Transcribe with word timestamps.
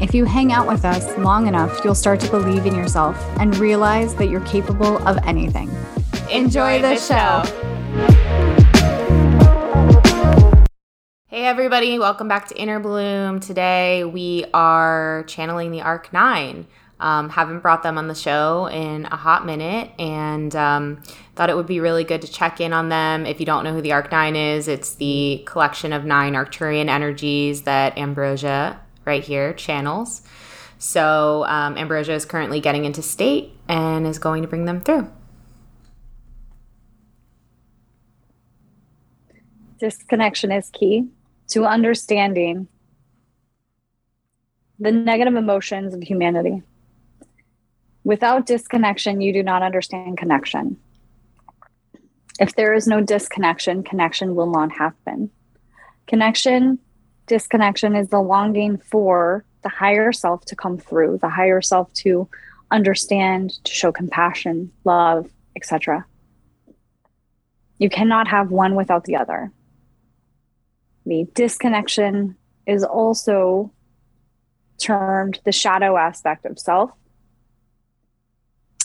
if 0.00 0.14
you 0.14 0.24
hang 0.24 0.52
out 0.52 0.66
with 0.66 0.84
us 0.84 1.16
long 1.18 1.46
enough, 1.46 1.84
you'll 1.84 1.94
start 1.94 2.18
to 2.20 2.30
believe 2.30 2.66
in 2.66 2.74
yourself 2.74 3.16
and 3.38 3.56
realize 3.58 4.14
that 4.16 4.28
you're 4.28 4.40
capable 4.40 4.98
of 5.06 5.18
anything. 5.24 5.70
Enjoy, 6.30 6.80
the, 6.82 6.96
show. 6.96 7.42
Hey, 11.26 11.44
everybody, 11.44 11.98
welcome 11.98 12.26
back 12.26 12.48
to 12.48 12.56
Inner 12.56 12.80
Bloom. 12.80 13.38
Today 13.40 14.04
we 14.04 14.46
are 14.52 15.24
channeling 15.28 15.70
the 15.70 15.82
Arc 15.82 16.12
9. 16.12 16.66
Um, 17.00 17.28
haven't 17.28 17.60
brought 17.60 17.82
them 17.82 17.98
on 17.98 18.08
the 18.08 18.14
show 18.14 18.66
in 18.66 19.04
a 19.06 19.16
hot 19.16 19.44
minute 19.44 19.90
and 19.98 20.54
um, 20.56 21.02
thought 21.34 21.50
it 21.50 21.56
would 21.56 21.66
be 21.66 21.80
really 21.80 22.04
good 22.04 22.22
to 22.22 22.28
check 22.28 22.60
in 22.60 22.72
on 22.72 22.88
them. 22.88 23.26
If 23.26 23.40
you 23.40 23.46
don't 23.46 23.62
know 23.64 23.74
who 23.74 23.82
the 23.82 23.92
Arc 23.92 24.10
9 24.10 24.34
is, 24.34 24.68
it's 24.68 24.94
the 24.94 25.42
collection 25.44 25.92
of 25.92 26.04
nine 26.04 26.34
Arcturian 26.34 26.88
energies 26.88 27.62
that 27.62 27.98
Ambrosia 27.98 28.80
right 29.04 29.22
here, 29.22 29.52
channels. 29.52 30.22
So 30.78 31.44
um, 31.46 31.78
Ambrosia 31.78 32.12
is 32.12 32.24
currently 32.24 32.60
getting 32.60 32.84
into 32.84 33.02
state 33.02 33.52
and 33.68 34.06
is 34.06 34.18
going 34.18 34.42
to 34.42 34.48
bring 34.48 34.64
them 34.64 34.80
through. 34.80 35.10
Disconnection 39.78 40.52
is 40.52 40.70
key 40.70 41.08
to 41.48 41.64
understanding 41.64 42.68
the 44.78 44.92
negative 44.92 45.34
emotions 45.34 45.94
of 45.94 46.02
humanity. 46.02 46.62
Without 48.02 48.46
disconnection, 48.46 49.20
you 49.20 49.32
do 49.32 49.42
not 49.42 49.62
understand 49.62 50.18
connection. 50.18 50.76
If 52.38 52.54
there 52.56 52.74
is 52.74 52.86
no 52.86 53.00
disconnection, 53.00 53.82
connection 53.82 54.34
will 54.34 54.50
not 54.50 54.72
happen. 54.72 55.30
Connection 56.06 56.78
disconnection 57.26 57.96
is 57.96 58.08
the 58.08 58.20
longing 58.20 58.78
for 58.78 59.44
the 59.62 59.68
higher 59.68 60.12
self 60.12 60.44
to 60.46 60.56
come 60.56 60.78
through, 60.78 61.18
the 61.18 61.28
higher 61.28 61.62
self 61.62 61.92
to 61.94 62.28
understand, 62.70 63.52
to 63.64 63.72
show 63.72 63.92
compassion, 63.92 64.70
love, 64.84 65.28
etc. 65.56 66.06
You 67.78 67.88
cannot 67.88 68.28
have 68.28 68.50
one 68.50 68.74
without 68.74 69.04
the 69.04 69.16
other. 69.16 69.52
The 71.06 71.26
disconnection 71.34 72.36
is 72.66 72.84
also 72.84 73.72
termed 74.78 75.40
the 75.44 75.52
shadow 75.52 75.96
aspect 75.96 76.44
of 76.44 76.58
self. 76.58 76.90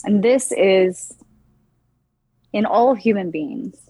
And 0.03 0.23
this 0.23 0.51
is 0.51 1.13
in 2.53 2.65
all 2.65 2.93
human 2.93 3.31
beings. 3.31 3.89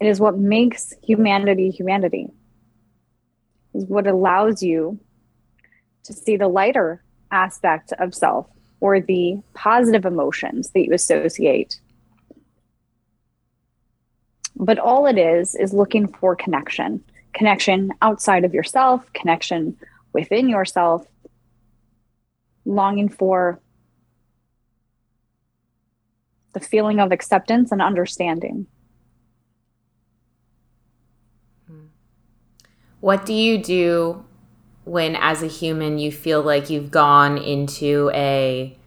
It 0.00 0.06
is 0.06 0.20
what 0.20 0.36
makes 0.36 0.92
humanity 1.02 1.70
humanity 1.70 2.28
is 3.74 3.84
what 3.84 4.06
allows 4.06 4.62
you 4.62 4.98
to 6.04 6.12
see 6.12 6.36
the 6.36 6.48
lighter 6.48 7.02
aspect 7.30 7.92
of 7.98 8.14
self 8.14 8.46
or 8.80 9.00
the 9.00 9.40
positive 9.54 10.04
emotions 10.04 10.70
that 10.70 10.84
you 10.84 10.92
associate. 10.92 11.80
But 14.56 14.78
all 14.78 15.06
it 15.06 15.18
is 15.18 15.54
is 15.54 15.72
looking 15.72 16.06
for 16.06 16.36
connection 16.36 17.02
connection 17.34 17.92
outside 18.00 18.44
of 18.44 18.54
yourself, 18.54 19.12
connection 19.12 19.76
within 20.12 20.48
yourself, 20.48 21.04
longing 22.64 23.08
for 23.08 23.60
the 26.52 26.60
feeling 26.60 27.00
of 27.00 27.10
acceptance 27.10 27.72
and 27.72 27.82
understanding. 27.82 28.66
What 33.04 33.26
do 33.26 33.34
you 33.34 33.58
do 33.58 34.24
when, 34.84 35.14
as 35.14 35.42
a 35.42 35.46
human, 35.46 35.98
you 35.98 36.10
feel 36.10 36.40
like 36.40 36.70
you've 36.70 36.90
gone 36.90 37.36
into 37.36 38.10
a 38.14 38.78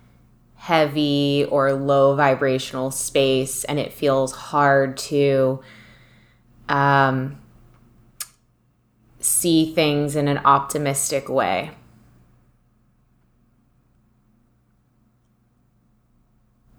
heavy 0.56 1.46
or 1.52 1.74
low 1.74 2.16
vibrational 2.16 2.90
space 2.90 3.64
and 3.66 3.78
it 3.78 3.94
feels 3.94 4.32
hard 4.32 4.98
to 4.98 5.62
um, 6.68 7.40
see 9.20 9.72
things 9.76 10.16
in 10.16 10.28
an 10.28 10.40
optimistic 10.40 11.30
way? 11.30 11.70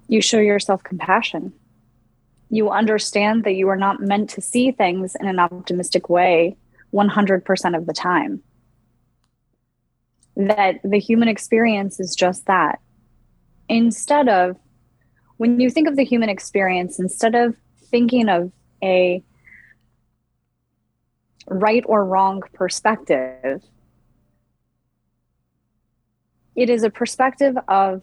You 0.09 0.21
show 0.21 0.41
yourself 0.41 0.83
compassion. 0.83 1.53
You 2.51 2.71
understand 2.71 3.45
that 3.45 3.53
you 3.53 3.69
are 3.69 3.77
not 3.77 4.01
meant 4.01 4.29
to 4.31 4.41
see 4.41 4.73
things 4.73 5.15
in 5.15 5.29
an 5.29 5.39
optimistic 5.39 6.09
way 6.09 6.57
100% 6.93 7.77
of 7.77 7.87
the 7.87 7.93
time. 7.93 8.43
That 10.37 10.77
the 10.85 10.99
human 10.99 11.29
experience 11.29 12.01
is 12.01 12.15
just 12.15 12.47
that. 12.47 12.81
Instead 13.69 14.29
of, 14.29 14.57
when 15.37 15.61
you 15.61 15.71
think 15.71 15.89
of 15.89 15.97
the 15.97 16.05
human 16.05 16.29
experience, 16.29 16.99
instead 16.99 17.35
of 17.35 17.55
thinking 17.91 18.29
of 18.29 18.53
a 18.83 19.23
right 21.49 21.85
or 21.87 22.05
wrong 22.05 22.43
perspective, 22.53 23.63
it 26.55 26.69
is 26.69 26.83
a 26.83 26.91
perspective 26.91 27.57
of 27.69 28.03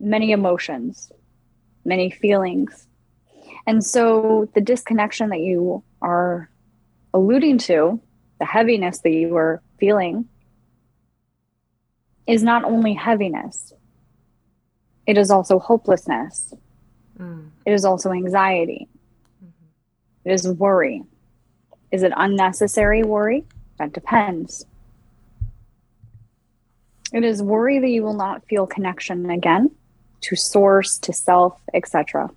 many 0.00 0.32
emotions, 0.32 1.12
many 1.84 2.10
feelings, 2.10 2.87
and 3.68 3.84
so 3.84 4.48
the 4.54 4.62
disconnection 4.62 5.28
that 5.28 5.40
you 5.40 5.82
are 6.00 6.48
alluding 7.12 7.58
to, 7.58 8.00
the 8.38 8.46
heaviness 8.46 9.00
that 9.00 9.10
you 9.10 9.28
were 9.28 9.60
feeling, 9.78 10.26
is 12.26 12.42
not 12.42 12.64
only 12.64 12.94
heaviness, 12.94 13.74
it 15.06 15.18
is 15.18 15.30
also 15.30 15.58
hopelessness. 15.58 16.54
Mm. 17.18 17.50
It 17.66 17.74
is 17.74 17.84
also 17.84 18.10
anxiety. 18.10 18.88
Mm-hmm. 19.44 20.30
It 20.30 20.32
is 20.32 20.48
worry. 20.48 21.02
Is 21.92 22.02
it 22.02 22.12
unnecessary 22.16 23.02
worry? 23.02 23.44
That 23.78 23.92
depends. 23.92 24.64
It 27.12 27.22
is 27.22 27.42
worry 27.42 27.80
that 27.80 27.90
you 27.90 28.02
will 28.02 28.16
not 28.16 28.46
feel 28.46 28.66
connection 28.66 29.28
again 29.28 29.70
to 30.22 30.36
source, 30.36 30.96
to 31.00 31.12
self, 31.12 31.60
etc. 31.74 32.30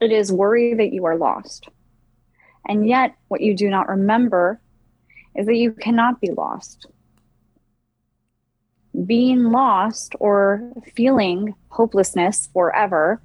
It 0.00 0.12
is 0.12 0.32
worry 0.32 0.74
that 0.74 0.92
you 0.92 1.04
are 1.04 1.16
lost. 1.16 1.68
And 2.66 2.86
yet, 2.88 3.14
what 3.28 3.40
you 3.40 3.54
do 3.54 3.68
not 3.68 3.88
remember 3.88 4.60
is 5.36 5.46
that 5.46 5.56
you 5.56 5.72
cannot 5.72 6.20
be 6.20 6.30
lost. 6.30 6.86
Being 9.06 9.50
lost 9.50 10.14
or 10.20 10.72
feeling 10.94 11.54
hopelessness 11.68 12.48
forever 12.52 13.20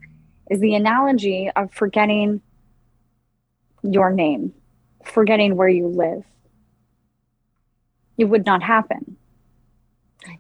is 0.49 0.59
the 0.59 0.73
analogy 0.73 1.49
of 1.55 1.71
forgetting 1.71 2.41
your 3.83 4.11
name, 4.11 4.53
forgetting 5.05 5.55
where 5.55 5.69
you 5.69 5.87
live. 5.87 6.23
It 8.17 8.25
would 8.25 8.45
not 8.45 8.63
happen. 8.63 9.15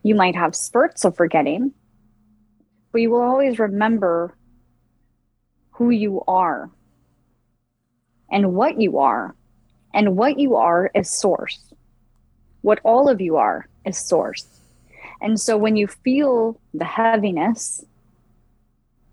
You 0.03 0.15
might 0.15 0.35
have 0.35 0.55
spurts 0.55 1.05
of 1.05 1.15
forgetting, 1.15 1.71
but 2.91 3.01
you 3.01 3.11
will 3.11 3.21
always 3.21 3.59
remember 3.59 4.35
who 5.79 5.89
you 5.89 6.21
are 6.27 6.69
and 8.29 8.53
what 8.53 8.79
you 8.79 8.99
are. 8.99 9.33
And 9.91 10.15
what 10.15 10.37
you 10.37 10.55
are 10.55 10.91
is 10.93 11.09
source. 11.09 11.57
What 12.61 12.79
all 12.83 13.09
of 13.09 13.21
you 13.21 13.37
are 13.37 13.67
is 13.85 13.97
source. 13.97 14.45
And 15.21 15.39
so 15.39 15.57
when 15.57 15.77
you 15.77 15.87
feel 15.87 16.59
the 16.73 16.85
heaviness, 16.85 17.83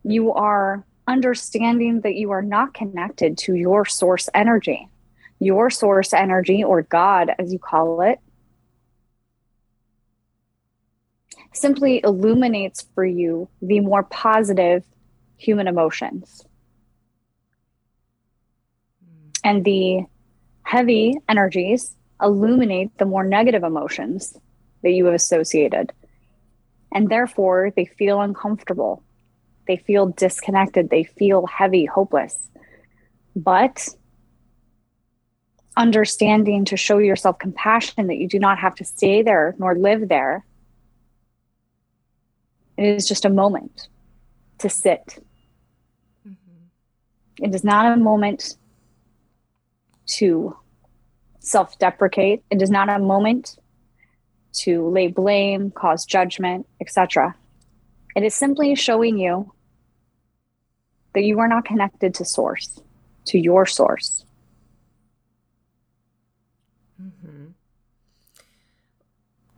you 0.03 0.33
are 0.35 0.85
understanding 1.07 2.01
that 2.01 2.17
you 2.17 2.33
are 2.33 2.43
not 2.43 2.75
connected 2.75 3.39
to 3.39 3.55
your 3.55 3.87
source 3.87 4.29
energy. 4.35 4.89
Your 5.39 5.71
source 5.71 6.13
energy, 6.13 6.65
or 6.65 6.83
God 6.83 7.31
as 7.39 7.53
you 7.53 7.59
call 7.61 8.01
it, 8.03 8.19
simply 11.53 12.01
illuminates 12.03 12.87
for 12.95 13.05
you 13.05 13.49
the 13.63 13.81
more 13.81 14.03
positive 14.03 14.85
human 15.37 15.69
emotions. 15.69 16.45
And 19.47 19.65
the 19.65 20.03
heavy 20.65 21.15
energies 21.29 21.95
illuminate 22.21 22.99
the 22.99 23.05
more 23.05 23.23
negative 23.23 23.63
emotions 23.63 24.37
that 24.83 24.91
you 24.91 25.05
have 25.05 25.15
associated. 25.15 25.93
And 26.93 27.09
therefore, 27.09 27.71
they 27.77 27.85
feel 27.85 28.21
uncomfortable. 28.21 29.05
They 29.69 29.77
feel 29.77 30.07
disconnected. 30.07 30.91
They 30.91 31.05
feel 31.05 31.47
heavy, 31.47 31.85
hopeless. 31.85 32.49
But 33.37 33.89
understanding 35.77 36.65
to 36.65 36.77
show 36.77 36.99
yourself 36.99 37.39
compassion 37.39 38.09
that 38.09 38.17
you 38.17 38.27
do 38.27 38.41
not 38.41 38.59
have 38.59 38.75
to 38.77 38.85
stay 38.85 39.23
there 39.23 39.55
nor 39.61 39.77
live 39.77 40.09
there. 40.09 40.45
It 42.77 42.87
is 42.97 43.07
just 43.07 43.25
a 43.25 43.31
moment 43.31 43.87
to 44.59 44.69
sit. 44.69 45.23
Mm-hmm. 46.27 47.45
It 47.45 47.55
is 47.55 47.63
not 47.63 47.93
a 47.93 47.97
moment 47.97 48.57
to 50.07 50.57
self 51.41 51.79
deprecate. 51.79 52.43
It 52.51 52.63
is 52.63 52.71
not 52.71 52.89
a 52.89 52.99
moment 52.99 53.59
to 54.53 54.89
lay 54.89 55.09
blame, 55.09 55.71
cause 55.71 56.05
judgment, 56.05 56.67
etc. 56.81 57.35
It 58.15 58.23
is 58.23 58.35
simply 58.35 58.75
showing 58.75 59.19
you 59.19 59.53
that 61.15 61.23
you 61.23 61.39
are 61.41 61.49
not 61.49 61.65
connected 61.65 62.15
to 62.15 62.25
source, 62.25 62.81
to 63.27 63.39
your 63.39 63.67
source. 63.67 64.25
Mm-hmm. 67.03 67.47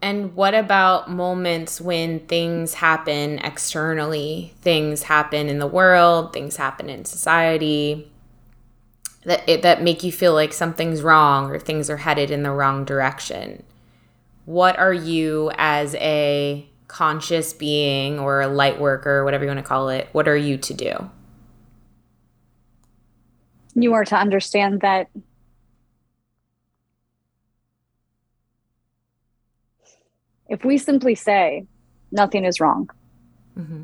And 0.01 0.35
what 0.35 0.55
about 0.55 1.11
moments 1.11 1.81
when 1.81 2.21
things 2.21 2.75
happen 2.75 3.39
externally? 3.41 4.55
Things 4.61 5.05
happen 5.05 5.49
in 5.49 5.59
the 5.59 5.67
world, 5.67 6.33
things 6.33 6.57
happen 6.57 6.89
in 6.89 7.05
society 7.05 8.11
that 9.29 9.47
it, 9.47 9.61
that 9.61 9.83
make 9.83 10.03
you 10.03 10.11
feel 10.11 10.33
like 10.33 10.55
something's 10.55 11.03
wrong 11.03 11.51
or 11.51 11.59
things 11.59 11.91
are 11.91 11.99
headed 11.99 12.31
in 12.31 12.43
the 12.43 12.51
wrong 12.51 12.87
direction. 12.87 13.63
What 14.47 14.79
are 14.79 14.95
you 14.95 15.51
as 15.59 15.95
a 15.97 16.67
conscious 16.87 17.53
being 17.53 18.19
or 18.19 18.41
a 18.41 18.49
light 18.49 18.81
worker, 18.81 19.27
whatever 19.27 19.45
you 19.45 19.51
want 19.51 19.59
to 19.59 19.63
call 19.63 19.91
it, 19.91 20.09
what 20.13 20.27
are 20.27 20.37
you 20.37 20.57
to 20.57 20.73
do? 20.73 21.11
You 23.75 23.93
are 23.93 24.07
to 24.07 24.17
understand 24.17 24.81
that 24.81 25.11
if 30.49 30.65
we 30.65 30.79
simply 30.79 31.15
say 31.15 31.67
nothing 32.11 32.47
is 32.47 32.61
wrong, 32.61 32.89
mm-hmm. 33.59 33.83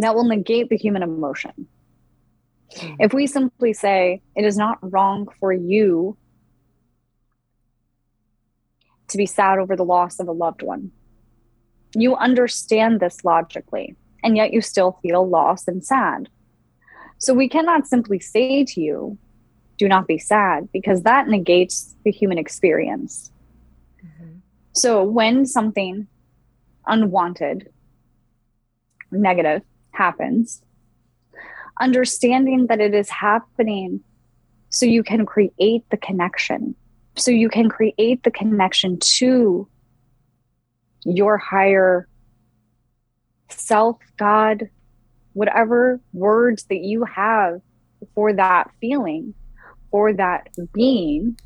that 0.00 0.14
will 0.14 0.24
negate 0.24 0.68
the 0.68 0.76
human 0.76 1.02
emotion. 1.02 1.66
Mm-hmm. 2.76 2.94
If 3.00 3.12
we 3.12 3.26
simply 3.26 3.72
say 3.72 4.22
it 4.34 4.44
is 4.44 4.56
not 4.56 4.78
wrong 4.82 5.28
for 5.38 5.52
you 5.52 6.16
to 9.08 9.16
be 9.16 9.26
sad 9.26 9.58
over 9.58 9.76
the 9.76 9.84
loss 9.84 10.18
of 10.18 10.28
a 10.28 10.32
loved 10.32 10.62
one, 10.62 10.90
you 11.94 12.16
understand 12.16 12.98
this 12.98 13.24
logically, 13.24 13.94
and 14.24 14.36
yet 14.36 14.52
you 14.52 14.60
still 14.60 14.98
feel 15.02 15.28
lost 15.28 15.68
and 15.68 15.84
sad. 15.84 16.28
So 17.18 17.32
we 17.32 17.48
cannot 17.48 17.86
simply 17.86 18.18
say 18.18 18.64
to 18.64 18.80
you, 18.80 19.18
do 19.78 19.88
not 19.88 20.08
be 20.08 20.18
sad, 20.18 20.68
because 20.72 21.02
that 21.02 21.28
negates 21.28 21.94
the 22.04 22.10
human 22.10 22.38
experience. 22.38 23.30
Mm-hmm. 24.04 24.38
So 24.72 25.04
when 25.04 25.46
something 25.46 26.08
unwanted, 26.86 27.68
negative 29.12 29.62
happens, 29.92 30.63
understanding 31.80 32.66
that 32.68 32.80
it 32.80 32.94
is 32.94 33.08
happening 33.08 34.00
so 34.70 34.86
you 34.86 35.02
can 35.02 35.24
create 35.26 35.84
the 35.90 35.96
connection, 35.96 36.74
so 37.16 37.30
you 37.30 37.48
can 37.48 37.68
create 37.68 38.22
the 38.22 38.30
connection 38.30 38.98
to 38.98 39.68
your 41.04 41.36
higher 41.38 42.08
self, 43.48 43.98
God, 44.16 44.68
whatever 45.32 46.00
words 46.12 46.64
that 46.64 46.80
you 46.80 47.04
have 47.04 47.60
for 48.14 48.32
that 48.32 48.70
feeling, 48.80 49.34
for 49.90 50.12
that 50.12 50.48
being, 50.72 51.38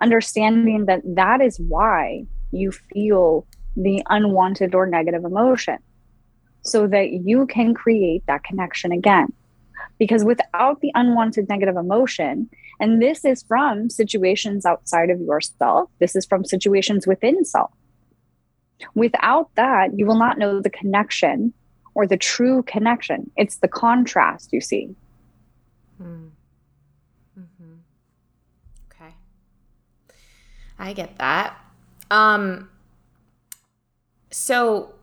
understanding 0.00 0.86
that 0.86 1.02
that 1.04 1.40
is 1.40 1.60
why 1.60 2.24
you 2.50 2.72
feel 2.72 3.46
the 3.76 4.02
unwanted 4.08 4.74
or 4.74 4.86
negative 4.86 5.24
emotion 5.24 5.78
so 6.70 6.86
that 6.86 7.10
you 7.10 7.46
can 7.46 7.74
create 7.74 8.24
that 8.26 8.44
connection 8.44 8.92
again. 8.92 9.32
Because 9.98 10.24
without 10.24 10.80
the 10.80 10.92
unwanted 10.94 11.48
negative 11.48 11.76
emotion, 11.76 12.48
and 12.80 13.02
this 13.02 13.24
is 13.24 13.42
from 13.42 13.90
situations 13.90 14.64
outside 14.64 15.10
of 15.10 15.20
yourself, 15.20 15.90
this 15.98 16.14
is 16.14 16.24
from 16.24 16.44
situations 16.44 17.06
within 17.06 17.44
self. 17.44 17.72
Without 18.94 19.50
that, 19.56 19.98
you 19.98 20.06
will 20.06 20.18
not 20.18 20.38
know 20.38 20.60
the 20.60 20.70
connection 20.70 21.52
or 21.94 22.06
the 22.06 22.16
true 22.16 22.62
connection. 22.62 23.30
It's 23.36 23.56
the 23.56 23.66
contrast 23.66 24.52
you 24.52 24.60
see. 24.60 24.94
Mm. 26.00 26.30
Mm-hmm. 27.38 27.74
Okay. 28.90 29.14
I 30.78 30.92
get 30.92 31.18
that. 31.18 31.56
Um, 32.10 32.70
so 34.30 34.94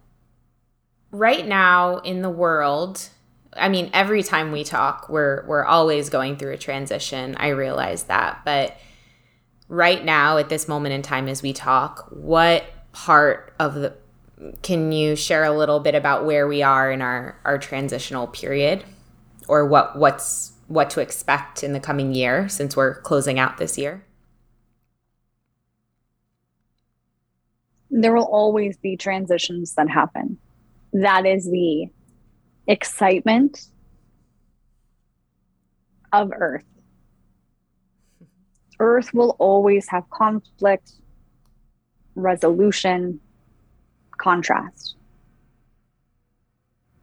right 1.16 1.48
now 1.48 1.98
in 2.00 2.22
the 2.22 2.30
world, 2.30 3.10
I 3.54 3.70
mean, 3.70 3.90
every 3.94 4.24
time 4.24 4.52
we 4.52 4.64
talk, 4.64 5.10
we're 5.10 5.46
we're 5.48 5.64
always 5.64 6.10
going 6.10 6.38
through 6.38 6.54
a 6.54 6.58
transition. 6.58 7.36
I 7.38 7.50
realize 7.50 8.04
that, 8.04 8.42
but 8.46 8.78
right 9.68 10.04
now 10.04 10.38
at 10.38 10.50
this 10.50 10.68
moment 10.68 10.94
in 10.94 11.02
time 11.02 11.28
as 11.28 11.42
we 11.42 11.54
talk, 11.54 12.08
what 12.12 12.66
part 12.92 13.54
of 13.60 13.76
the 13.76 13.94
can 14.62 14.92
you 14.92 15.16
share 15.16 15.46
a 15.46 15.58
little 15.58 15.80
bit 15.80 15.96
about 15.96 16.26
where 16.26 16.48
we 16.48 16.62
are 16.62 16.92
in 16.92 17.02
our 17.02 17.40
our 17.46 17.58
transitional 17.58 18.28
period 18.28 18.84
or 19.48 19.66
what 19.66 19.98
what's 19.98 20.52
what 20.68 20.90
to 20.90 21.00
expect 21.00 21.64
in 21.64 21.74
the 21.74 21.80
coming 21.80 22.14
year 22.14 22.50
since 22.50 22.76
we're 22.76 22.96
closing 23.02 23.40
out 23.40 23.58
this 23.58 23.78
year? 23.78 24.04
There 27.90 28.14
will 28.14 28.26
always 28.26 28.76
be 28.78 28.98
transitions 28.98 29.74
that 29.76 29.90
happen 29.90 30.38
that 30.96 31.26
is 31.26 31.46
the 31.46 31.88
excitement 32.68 33.68
of 36.14 36.32
Earth. 36.34 36.64
Earth 38.80 39.14
will 39.14 39.36
always 39.38 39.90
have 39.90 40.10
conflict, 40.10 40.94
resolution, 42.16 43.20
contrast. 44.18 44.96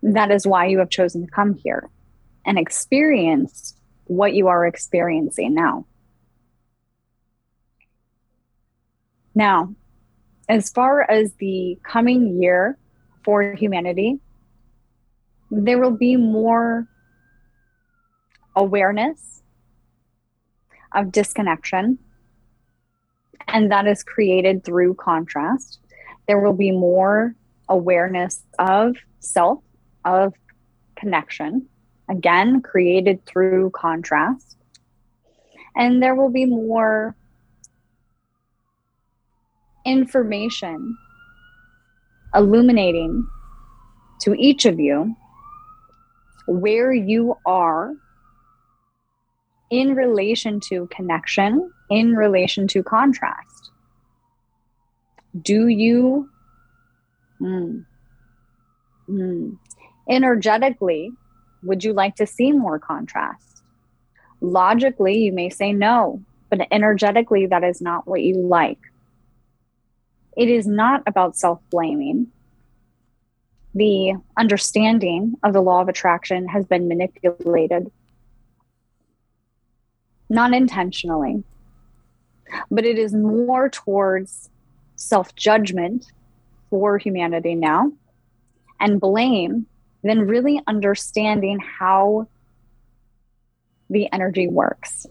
That 0.02 0.30
is 0.30 0.46
why 0.46 0.66
you 0.66 0.78
have 0.78 0.90
chosen 0.90 1.26
to 1.26 1.30
come 1.30 1.54
here 1.54 1.90
and 2.46 2.58
experience 2.58 3.74
what 4.04 4.32
you 4.32 4.48
are 4.48 4.66
experiencing 4.66 5.54
now. 5.54 5.86
Now, 9.34 9.74
as 10.48 10.70
far 10.70 11.02
as 11.02 11.34
the 11.34 11.78
coming 11.84 12.40
year 12.40 12.78
for 13.24 13.54
humanity, 13.54 14.18
there 15.50 15.78
will 15.78 15.96
be 15.96 16.16
more 16.16 16.88
awareness 18.56 19.42
of 20.94 21.12
disconnection, 21.12 21.98
and 23.48 23.70
that 23.70 23.86
is 23.86 24.02
created 24.02 24.64
through 24.64 24.94
contrast. 24.94 25.80
There 26.26 26.40
will 26.40 26.52
be 26.52 26.70
more 26.70 27.34
awareness 27.68 28.42
of 28.58 28.96
self, 29.20 29.62
of 30.04 30.34
connection, 30.96 31.66
again, 32.08 32.62
created 32.62 33.24
through 33.26 33.70
contrast. 33.70 34.56
And 35.74 36.02
there 36.02 36.14
will 36.14 36.30
be 36.30 36.44
more 36.44 37.16
information 39.84 40.96
illuminating 42.34 43.26
to 44.20 44.34
each 44.34 44.64
of 44.64 44.78
you 44.78 45.14
where 46.46 46.92
you 46.92 47.36
are 47.46 47.94
in 49.70 49.94
relation 49.94 50.60
to 50.60 50.86
connection, 50.88 51.72
in 51.90 52.14
relation 52.14 52.68
to 52.68 52.82
contrast. 52.82 53.70
Do 55.40 55.68
you 55.68 56.28
mm, 57.40 57.84
mm, 59.08 59.58
energetically 60.08 61.12
would 61.62 61.84
you 61.84 61.92
like 61.92 62.16
to 62.16 62.26
see 62.26 62.52
more 62.52 62.78
contrast? 62.78 63.62
Logically, 64.40 65.18
you 65.18 65.32
may 65.32 65.48
say 65.48 65.72
no, 65.72 66.22
but 66.50 66.66
energetically, 66.70 67.46
that 67.46 67.64
is 67.64 67.80
not 67.80 68.06
what 68.06 68.20
you 68.22 68.34
like. 68.34 68.80
It 70.36 70.48
is 70.48 70.66
not 70.66 71.02
about 71.06 71.36
self 71.36 71.60
blaming. 71.70 72.28
The 73.74 74.14
understanding 74.36 75.34
of 75.42 75.52
the 75.52 75.62
law 75.62 75.80
of 75.80 75.88
attraction 75.88 76.48
has 76.48 76.66
been 76.66 76.88
manipulated, 76.88 77.90
not 80.28 80.52
intentionally, 80.52 81.42
but 82.70 82.84
it 82.84 82.98
is 82.98 83.14
more 83.14 83.68
towards 83.70 84.50
self 84.96 85.34
judgment 85.34 86.12
for 86.70 86.98
humanity 86.98 87.54
now 87.54 87.92
and 88.80 89.00
blame 89.00 89.66
than 90.02 90.26
really 90.26 90.60
understanding 90.66 91.58
how 91.58 92.26
the 93.88 94.10
energy 94.12 94.48
works. 94.48 95.06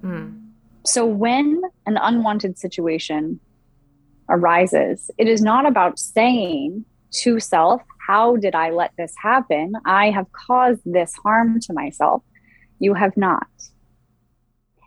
Hmm. 0.00 0.43
So, 0.86 1.06
when 1.06 1.62
an 1.86 1.96
unwanted 1.96 2.58
situation 2.58 3.40
arises, 4.28 5.10
it 5.16 5.28
is 5.28 5.40
not 5.40 5.66
about 5.66 5.98
saying 5.98 6.84
to 7.22 7.40
self, 7.40 7.82
How 8.06 8.36
did 8.36 8.54
I 8.54 8.70
let 8.70 8.92
this 8.98 9.14
happen? 9.20 9.72
I 9.86 10.10
have 10.10 10.30
caused 10.32 10.82
this 10.84 11.14
harm 11.14 11.60
to 11.60 11.72
myself. 11.72 12.22
You 12.78 12.94
have 12.94 13.16
not. 13.16 13.46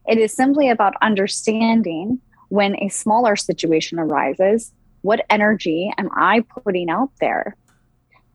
It 0.08 0.20
is 0.20 0.34
simply 0.34 0.70
about 0.70 0.94
understanding 1.02 2.22
when 2.50 2.76
a 2.76 2.90
smaller 2.90 3.36
situation 3.36 4.00
arises, 4.00 4.72
what 5.02 5.26
energy 5.30 5.92
am 5.98 6.10
I 6.16 6.46
putting 6.64 6.90
out 6.90 7.12
there? 7.20 7.56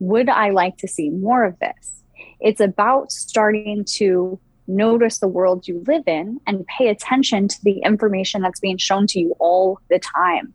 Would 0.00 0.28
I 0.28 0.50
like 0.50 0.78
to 0.78 0.88
see 0.88 1.10
more 1.10 1.44
of 1.44 1.58
this? 1.60 2.02
It's 2.40 2.60
about 2.60 3.12
starting 3.12 3.84
to 3.96 4.40
notice 4.66 5.18
the 5.18 5.28
world 5.28 5.66
you 5.66 5.82
live 5.86 6.04
in 6.06 6.40
and 6.46 6.66
pay 6.66 6.88
attention 6.88 7.48
to 7.48 7.56
the 7.62 7.80
information 7.80 8.42
that's 8.42 8.60
being 8.60 8.78
shown 8.78 9.06
to 9.08 9.20
you 9.20 9.34
all 9.38 9.78
the 9.90 9.98
time. 9.98 10.54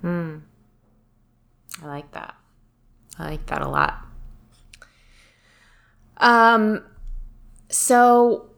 Hmm. 0.00 0.38
I 1.82 1.86
like 1.86 2.10
that. 2.12 2.34
I 3.18 3.30
like 3.30 3.46
that 3.46 3.62
a 3.62 3.68
lot. 3.68 4.04
Um, 6.18 6.84
so, 7.68 8.50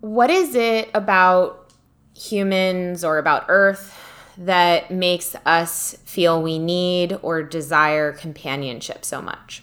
what 0.00 0.30
is 0.30 0.54
it 0.54 0.90
about 0.94 1.72
humans 2.14 3.04
or 3.04 3.18
about 3.18 3.46
Earth 3.48 3.98
that 4.38 4.90
makes 4.90 5.36
us 5.46 5.96
feel 6.04 6.42
we 6.42 6.58
need 6.58 7.18
or 7.22 7.42
desire 7.42 8.12
companionship 8.12 9.04
so 9.04 9.20
much? 9.20 9.62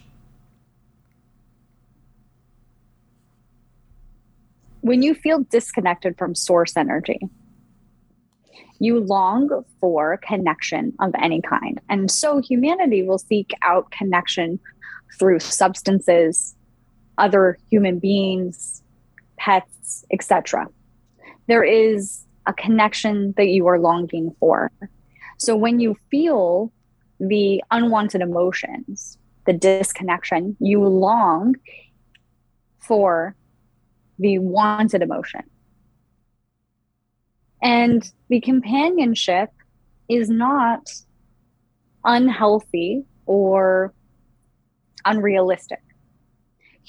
When 4.81 5.01
you 5.01 5.13
feel 5.13 5.39
disconnected 5.50 6.17
from 6.17 6.36
source 6.36 6.77
energy, 6.77 7.19
you 8.79 9.01
long 9.01 9.63
for 9.81 10.17
connection 10.17 10.93
of 11.00 11.12
any 11.21 11.41
kind. 11.41 11.81
And 11.89 12.09
so 12.09 12.41
humanity 12.41 13.03
will 13.03 13.17
seek 13.17 13.51
out 13.62 13.91
connection 13.91 14.59
through 15.17 15.39
substances, 15.39 16.55
other 17.17 17.57
human 17.69 18.00
beings, 18.00 18.81
pets, 19.38 20.05
etc. 20.12 20.67
There 21.48 21.63
is 21.63 22.24
a 22.45 22.53
connection 22.53 23.33
that 23.36 23.48
you 23.48 23.67
are 23.67 23.79
longing 23.79 24.33
for. 24.39 24.71
So 25.38 25.55
when 25.55 25.79
you 25.79 25.98
feel 26.09 26.71
the 27.19 27.62
unwanted 27.69 28.21
emotions, 28.21 29.17
the 29.45 29.53
disconnection, 29.53 30.55
you 30.59 30.86
long 30.86 31.55
for 32.79 33.36
the 34.20 34.40
wanted 34.40 35.02
emotion. 35.02 35.42
And 37.62 38.10
the 38.30 38.42
companionship 38.42 39.50
is 40.08 40.30
not 40.30 40.90
unhealthy 42.04 43.06
or 43.26 43.94
unrealistic 45.06 45.82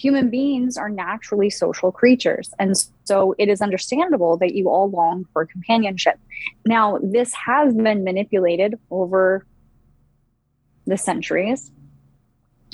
human 0.00 0.30
beings 0.30 0.78
are 0.78 0.88
naturally 0.88 1.50
social 1.50 1.92
creatures. 1.92 2.50
And 2.58 2.74
so 3.04 3.34
it 3.38 3.48
is 3.48 3.60
understandable 3.60 4.38
that 4.38 4.54
you 4.54 4.68
all 4.68 4.88
long 4.90 5.26
for 5.32 5.44
companionship. 5.44 6.18
Now, 6.64 6.98
this 7.02 7.34
has 7.34 7.74
been 7.74 8.02
manipulated 8.02 8.78
over 8.90 9.46
the 10.86 10.96
centuries 10.96 11.70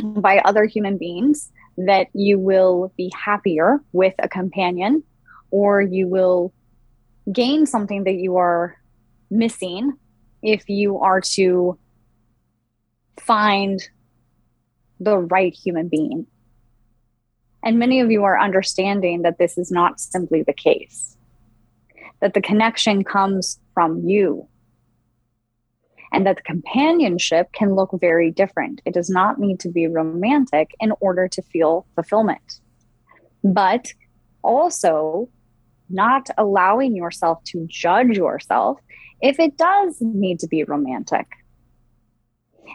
by 0.02 0.38
other 0.38 0.64
human 0.66 0.98
beings 0.98 1.50
that 1.76 2.08
you 2.14 2.38
will 2.38 2.92
be 2.96 3.12
happier 3.14 3.80
with 3.92 4.14
a 4.18 4.28
companion 4.28 5.02
or 5.50 5.80
you 5.80 6.08
will 6.08 6.52
gain 7.32 7.66
something 7.66 8.04
that 8.04 8.14
you 8.14 8.36
are 8.36 8.76
missing 9.30 9.92
if 10.42 10.68
you 10.68 10.98
are 10.98 11.20
to 11.20 11.78
find 13.18 13.80
the 15.00 15.18
right 15.18 15.54
human 15.54 15.88
being. 15.88 16.26
And 17.64 17.78
many 17.78 18.00
of 18.00 18.10
you 18.10 18.22
are 18.24 18.38
understanding 18.38 19.22
that 19.22 19.38
this 19.38 19.58
is 19.58 19.70
not 19.70 20.00
simply 20.00 20.42
the 20.42 20.52
case, 20.52 21.16
that 22.20 22.34
the 22.34 22.40
connection 22.40 23.02
comes 23.02 23.58
from 23.74 24.06
you, 24.06 24.48
and 26.16 26.26
that 26.26 26.44
companionship 26.44 27.52
can 27.52 27.74
look 27.74 27.90
very 28.00 28.30
different. 28.30 28.80
It 28.84 28.94
does 28.94 29.10
not 29.10 29.38
need 29.38 29.60
to 29.60 29.68
be 29.68 29.86
romantic 29.86 30.70
in 30.80 30.92
order 31.00 31.28
to 31.28 31.42
feel 31.42 31.86
fulfillment, 31.94 32.60
but 33.44 33.92
also 34.42 35.28
not 35.90 36.28
allowing 36.38 36.96
yourself 36.96 37.44
to 37.44 37.66
judge 37.68 38.16
yourself 38.16 38.78
if 39.20 39.38
it 39.38 39.56
does 39.56 39.96
need 40.00 40.40
to 40.40 40.48
be 40.48 40.64
romantic 40.64 41.26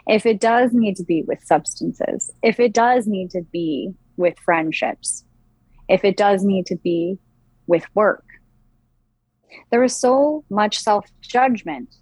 if 0.06 0.26
it 0.26 0.40
does 0.40 0.72
need 0.72 0.96
to 0.96 1.04
be 1.04 1.22
with 1.22 1.44
substances, 1.44 2.30
if 2.42 2.58
it 2.58 2.72
does 2.72 3.06
need 3.06 3.30
to 3.30 3.42
be 3.52 3.92
with 4.16 4.38
friendships, 4.38 5.24
if 5.88 6.04
it 6.04 6.16
does 6.16 6.44
need 6.44 6.66
to 6.66 6.76
be 6.76 7.18
with 7.66 7.84
work. 7.94 8.24
There 9.70 9.84
is 9.84 9.94
so 9.94 10.44
much 10.50 10.78
self 10.78 11.06
judgment 11.20 11.94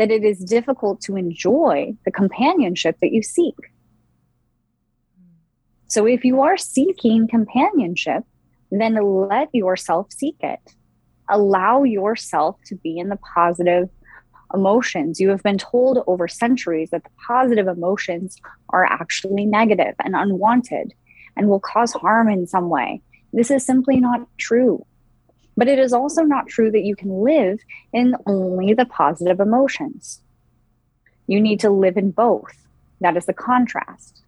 that 0.00 0.10
it 0.10 0.24
is 0.24 0.38
difficult 0.38 1.02
to 1.02 1.14
enjoy 1.14 1.94
the 2.06 2.10
companionship 2.10 2.96
that 3.02 3.12
you 3.12 3.22
seek. 3.22 3.54
So, 5.88 6.06
if 6.06 6.24
you 6.24 6.40
are 6.40 6.56
seeking 6.56 7.28
companionship, 7.28 8.22
then 8.70 8.94
let 9.28 9.54
yourself 9.54 10.06
seek 10.10 10.36
it. 10.40 10.60
Allow 11.28 11.82
yourself 11.82 12.56
to 12.68 12.76
be 12.76 12.96
in 12.96 13.10
the 13.10 13.18
positive 13.34 13.90
emotions. 14.54 15.20
You 15.20 15.28
have 15.28 15.42
been 15.42 15.58
told 15.58 16.02
over 16.06 16.28
centuries 16.28 16.88
that 16.92 17.04
the 17.04 17.10
positive 17.28 17.68
emotions 17.68 18.38
are 18.70 18.86
actually 18.86 19.44
negative 19.44 19.96
and 20.02 20.16
unwanted 20.16 20.94
and 21.36 21.46
will 21.46 21.60
cause 21.60 21.92
harm 21.92 22.30
in 22.30 22.46
some 22.46 22.70
way. 22.70 23.02
This 23.34 23.50
is 23.50 23.66
simply 23.66 24.00
not 24.00 24.26
true. 24.38 24.86
But 25.60 25.68
it 25.68 25.78
is 25.78 25.92
also 25.92 26.22
not 26.22 26.46
true 26.46 26.70
that 26.70 26.84
you 26.84 26.96
can 26.96 27.22
live 27.22 27.60
in 27.92 28.16
only 28.24 28.72
the 28.72 28.86
positive 28.86 29.40
emotions. 29.40 30.22
You 31.26 31.38
need 31.38 31.60
to 31.60 31.68
live 31.68 31.98
in 31.98 32.12
both. 32.12 32.66
That 33.02 33.14
is 33.14 33.26
the 33.26 33.34
contrast, 33.34 34.22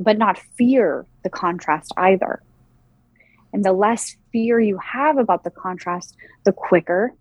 but 0.00 0.18
not 0.18 0.36
fear 0.56 1.06
the 1.22 1.30
contrast 1.30 1.92
either. 1.96 2.42
And 3.52 3.64
the 3.64 3.72
less 3.72 4.16
fear 4.32 4.58
you 4.58 4.78
have 4.78 5.16
about 5.16 5.44
the 5.44 5.52
contrast, 5.52 6.16
the 6.42 6.52
quicker 6.52 7.14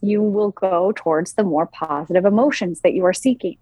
you 0.00 0.22
will 0.22 0.52
go 0.52 0.94
towards 0.96 1.34
the 1.34 1.44
more 1.44 1.66
positive 1.66 2.24
emotions 2.24 2.80
that 2.80 2.94
you 2.94 3.04
are 3.04 3.12
seeking. 3.12 3.58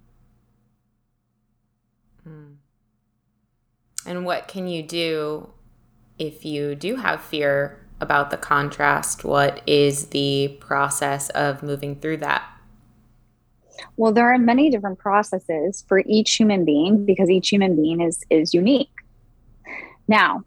Hmm. 2.23 2.53
And 4.07 4.25
what 4.25 4.47
can 4.47 4.69
you 4.69 4.85
do 4.85 5.51
if 6.21 6.45
you 6.45 6.77
do 6.77 6.95
have 6.95 7.21
fear 7.21 7.81
about 8.01 8.31
the 8.31 8.37
contrast? 8.37 9.25
What 9.25 9.63
is 9.67 10.07
the 10.07 10.57
process 10.61 11.31
of 11.31 11.63
moving 11.63 11.97
through 11.97 12.19
that? 12.19 12.43
Well, 13.97 14.13
there 14.13 14.33
are 14.33 14.39
many 14.39 14.71
different 14.71 14.99
processes 14.99 15.85
for 15.89 16.03
each 16.07 16.35
human 16.35 16.65
being 16.65 17.05
because 17.05 17.31
each 17.31 17.49
human 17.49 17.77
being 17.77 18.01
is 18.01 18.25
is 18.31 18.55
unique. 18.55 18.91
Now, 20.07 20.45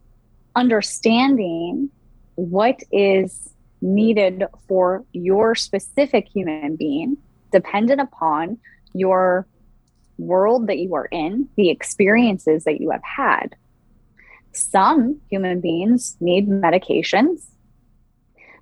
understanding 0.56 1.90
what 2.36 2.80
is 2.92 3.54
needed 3.82 4.44
for 4.68 5.04
your 5.12 5.56
specific 5.56 6.28
human 6.28 6.76
being, 6.76 7.18
dependent 7.52 8.02
upon 8.02 8.58
your 8.94 9.48
world 10.18 10.68
that 10.68 10.78
you 10.78 10.94
are 10.96 11.08
in, 11.12 11.48
the 11.58 11.70
experiences 11.70 12.64
that 12.66 12.80
you 12.80 12.92
have 12.92 13.04
had. 13.04 13.56
Some 14.54 15.20
human 15.30 15.62
beings 15.62 16.18
need 16.20 16.50
medications. 16.50 17.46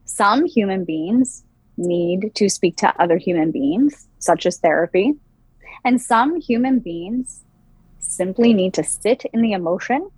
Some 0.05 0.45
human 0.45 0.85
beings 0.85 1.43
need 1.77 2.33
to 2.35 2.49
speak 2.49 2.77
to 2.77 3.01
other 3.01 3.17
human 3.17 3.51
beings, 3.51 4.07
such 4.19 4.45
as 4.45 4.57
therapy. 4.57 5.13
And 5.83 6.01
some 6.01 6.39
human 6.41 6.79
beings 6.79 7.43
simply 7.99 8.53
need 8.53 8.73
to 8.75 8.83
sit 8.83 9.23
in 9.33 9.41
the 9.41 9.53
emotion 9.53 10.09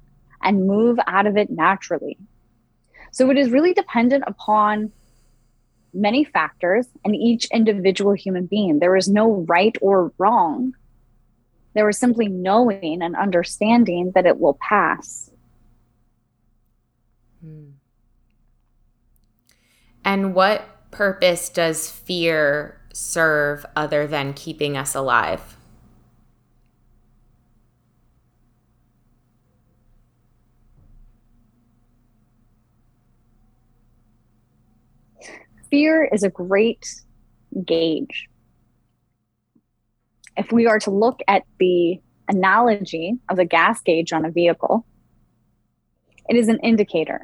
and 0.42 0.68
move 0.68 0.98
out 1.08 1.28
of 1.28 1.38
it 1.38 1.50
naturally. 1.50 2.18
So 3.12 3.30
it 3.30 3.38
is 3.38 3.52
really 3.52 3.74
dependent 3.74 4.24
upon 4.28 4.92
many 5.94 6.24
factors 6.24 6.88
and 7.04 7.16
each 7.16 7.46
individual 7.52 8.14
human 8.14 8.46
being. 8.46 8.80
There 8.80 8.96
is 8.96 9.08
no 9.08 9.46
right 9.48 9.76
or 9.82 10.14
wrong. 10.18 10.74
There 11.74 11.88
is 11.90 11.98
simply 11.98 12.28
knowing 12.28 13.02
and 13.02 13.16
understanding 13.16 14.12
that 14.16 14.26
it 14.26 14.40
will 14.40 14.58
pass. 14.62 15.31
Hmm. 17.42 17.72
And 20.04 20.34
what 20.34 20.92
purpose 20.92 21.50
does 21.50 21.90
fear 21.90 22.80
serve 22.94 23.66
other 23.76 24.08
than 24.08 24.34
keeping 24.34 24.78
us 24.78 24.96
alive? 24.96 25.58
Fear 35.70 36.10
is 36.12 36.24
a 36.24 36.30
great 36.30 36.86
gauge. 37.66 38.28
If 40.36 40.52
we 40.52 40.68
are 40.68 40.80
to 40.80 40.92
look 40.92 41.22
at 41.28 41.44
the 41.60 42.02
analogy 42.28 43.14
of 43.30 43.38
the 43.38 43.46
gas 43.46 43.82
gauge 43.82 44.12
on 44.12 44.26
a 44.26 44.32
vehicle, 44.32 44.86
it 46.30 46.36
is 46.36 46.48
an 46.48 46.60
indicator. 46.60 47.22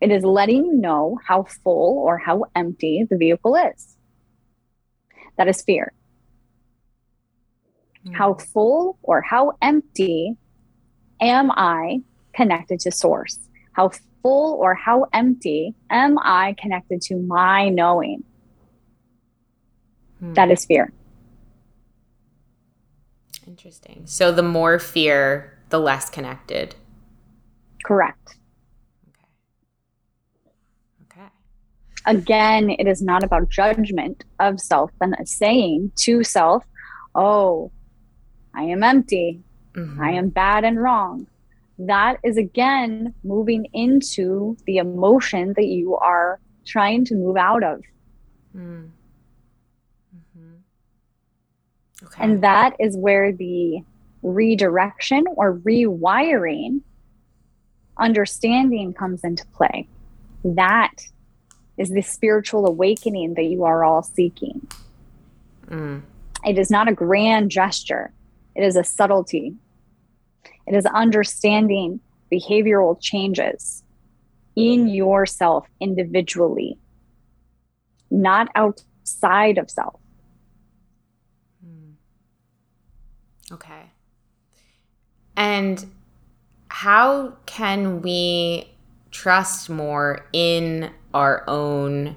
It 0.00 0.10
is 0.10 0.24
letting 0.24 0.64
you 0.66 0.74
know 0.74 1.18
how 1.26 1.44
full 1.44 1.98
or 1.98 2.18
how 2.18 2.44
empty 2.54 3.06
the 3.08 3.16
vehicle 3.16 3.56
is. 3.56 3.96
That 5.38 5.48
is 5.48 5.62
fear. 5.62 5.92
Mm. 8.06 8.14
How 8.14 8.34
full 8.34 8.98
or 9.02 9.22
how 9.22 9.52
empty 9.62 10.36
am 11.20 11.50
I 11.50 12.00
connected 12.34 12.80
to 12.80 12.90
source? 12.90 13.38
How 13.72 13.90
full 14.22 14.58
or 14.60 14.74
how 14.74 15.06
empty 15.12 15.74
am 15.90 16.18
I 16.18 16.54
connected 16.58 17.00
to 17.02 17.16
my 17.16 17.68
knowing? 17.68 18.24
Mm. 20.22 20.34
That 20.34 20.50
is 20.50 20.64
fear. 20.64 20.92
Interesting. 23.46 24.02
So 24.06 24.32
the 24.32 24.42
more 24.42 24.78
fear, 24.78 25.56
the 25.68 25.78
less 25.78 26.10
connected. 26.10 26.74
Correct. 27.86 28.36
Okay. 31.08 31.20
Okay. 31.20 31.28
Again, 32.04 32.70
it 32.70 32.88
is 32.88 33.00
not 33.00 33.22
about 33.22 33.48
judgment 33.48 34.24
of 34.40 34.58
self 34.60 34.90
and 35.00 35.14
saying 35.24 35.92
to 35.98 36.24
self, 36.24 36.64
oh, 37.14 37.70
I 38.52 38.62
am 38.62 38.82
empty. 38.82 39.40
Mm-hmm. 39.74 40.02
I 40.02 40.10
am 40.12 40.30
bad 40.30 40.64
and 40.64 40.82
wrong. 40.82 41.28
That 41.78 42.18
is 42.24 42.36
again 42.36 43.14
moving 43.22 43.66
into 43.72 44.56
the 44.66 44.78
emotion 44.78 45.52
that 45.56 45.66
you 45.66 45.96
are 45.96 46.40
trying 46.64 47.04
to 47.04 47.14
move 47.14 47.36
out 47.36 47.62
of. 47.62 47.82
Mm. 48.56 48.90
Mm-hmm. 50.16 50.54
Okay. 52.06 52.24
And 52.24 52.42
that 52.42 52.74
is 52.80 52.96
where 52.96 53.30
the 53.30 53.84
redirection 54.22 55.24
or 55.36 55.58
rewiring 55.58 56.80
understanding 57.98 58.92
comes 58.92 59.24
into 59.24 59.44
play. 59.54 59.88
That 60.44 60.94
is 61.76 61.90
the 61.90 62.02
spiritual 62.02 62.66
awakening 62.66 63.34
that 63.34 63.44
you 63.44 63.64
are 63.64 63.84
all 63.84 64.02
seeking. 64.02 64.66
Mm. 65.68 66.02
It 66.44 66.58
is 66.58 66.70
not 66.70 66.88
a 66.88 66.92
grand 66.92 67.50
gesture, 67.50 68.12
it 68.54 68.62
is 68.62 68.76
a 68.76 68.84
subtlety. 68.84 69.54
It 70.66 70.74
is 70.74 70.84
understanding 70.86 72.00
behavioral 72.32 73.00
changes 73.00 73.84
in 74.56 74.88
yourself 74.88 75.68
individually, 75.80 76.76
not 78.10 78.48
outside 78.56 79.58
of 79.58 79.70
self. 79.70 80.00
Mm. 81.64 81.94
Okay. 83.52 83.92
And 85.36 85.84
how 86.76 87.32
can 87.46 88.02
we 88.02 88.70
trust 89.10 89.70
more 89.70 90.26
in 90.34 90.90
our 91.14 91.42
own 91.48 92.14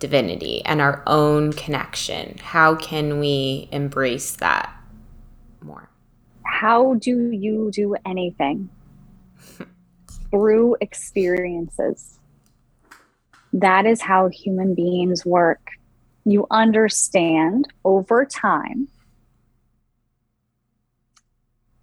divinity 0.00 0.64
and 0.64 0.80
our 0.80 1.00
own 1.06 1.52
connection? 1.52 2.36
How 2.38 2.74
can 2.74 3.20
we 3.20 3.68
embrace 3.70 4.32
that 4.38 4.74
more? 5.62 5.88
How 6.44 6.94
do 6.94 7.30
you 7.30 7.70
do 7.72 7.94
anything? 8.04 8.68
Through 10.32 10.78
experiences. 10.80 12.18
That 13.52 13.86
is 13.86 14.00
how 14.00 14.26
human 14.26 14.74
beings 14.74 15.24
work. 15.24 15.64
You 16.24 16.48
understand 16.50 17.68
over 17.84 18.24
time 18.24 18.88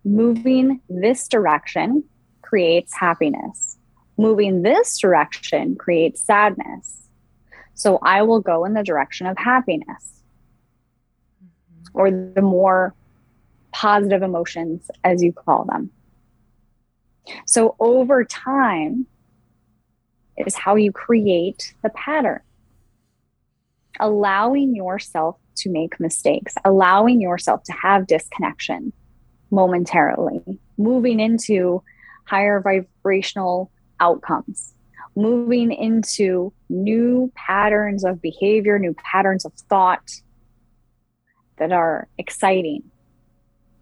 moving 0.04 0.82
this 0.90 1.30
direction 1.30 2.04
creates 2.48 2.94
happiness 2.96 3.78
moving 4.18 4.64
this 4.64 4.98
direction 4.98 5.76
creates 5.76 6.22
sadness. 6.22 7.08
So 7.76 8.00
I 8.02 8.24
will 8.24 8.42
go 8.42 8.66
in 8.66 8.74
the 8.74 8.84
direction 8.84 9.28
of 9.28 9.38
happiness 9.38 10.22
mm-hmm. 11.44 12.00
or 12.00 12.12
the 12.12 12.42
more 12.42 12.96
positive 13.72 14.24
emotions, 14.24 14.90
as 15.04 15.24
you 15.24 15.32
call 15.32 15.66
them. 15.66 15.92
So 17.46 17.76
over 17.80 18.24
time 18.24 19.06
is 20.38 20.56
how 20.56 20.76
you 20.76 20.92
create 20.92 21.76
the 21.84 21.90
pattern. 21.90 22.40
Allowing 24.00 24.76
yourself 24.76 25.38
to 25.58 25.70
make 25.70 26.00
mistakes, 26.00 26.56
allowing 26.66 27.20
yourself 27.20 27.64
to 27.64 27.74
have 27.74 28.08
disconnection 28.08 28.94
momentarily, 29.52 30.42
moving 30.78 31.20
into 31.20 31.84
higher 32.28 32.60
vibrational 32.62 33.72
outcomes, 34.00 34.74
moving 35.16 35.72
into 35.72 36.54
new 36.70 37.32
patterns 37.36 38.04
of 38.04 38.22
behavior, 38.22 38.78
new 38.78 38.94
patterns 38.94 39.46
of 39.46 39.54
thought 39.70 40.12
that 41.58 41.72
are 41.72 42.08
exciting, 42.18 42.84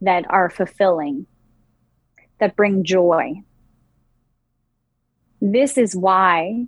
that 0.02 0.26
are 0.30 0.50
fulfilling, 0.50 1.26
that 2.40 2.56
bring 2.56 2.84
joy. 2.84 3.34
This 5.42 5.78
is 5.78 5.96
why 5.96 6.66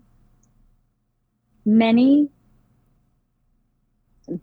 many 1.66 2.30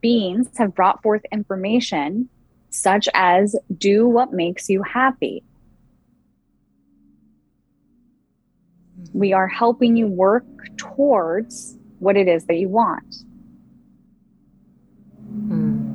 beings 0.00 0.48
have 0.56 0.74
brought 0.74 1.02
forth 1.02 1.22
information 1.30 2.28
such 2.70 3.08
as 3.14 3.54
do 3.76 4.08
what 4.08 4.32
makes 4.32 4.68
you 4.68 4.82
happy 4.82 5.44
we 9.12 9.32
are 9.32 9.46
helping 9.46 9.96
you 9.96 10.06
work 10.06 10.44
towards 10.76 11.76
what 11.98 12.16
it 12.16 12.28
is 12.28 12.46
that 12.46 12.56
you 12.56 12.68
want. 12.68 13.16
Hmm. 15.28 15.94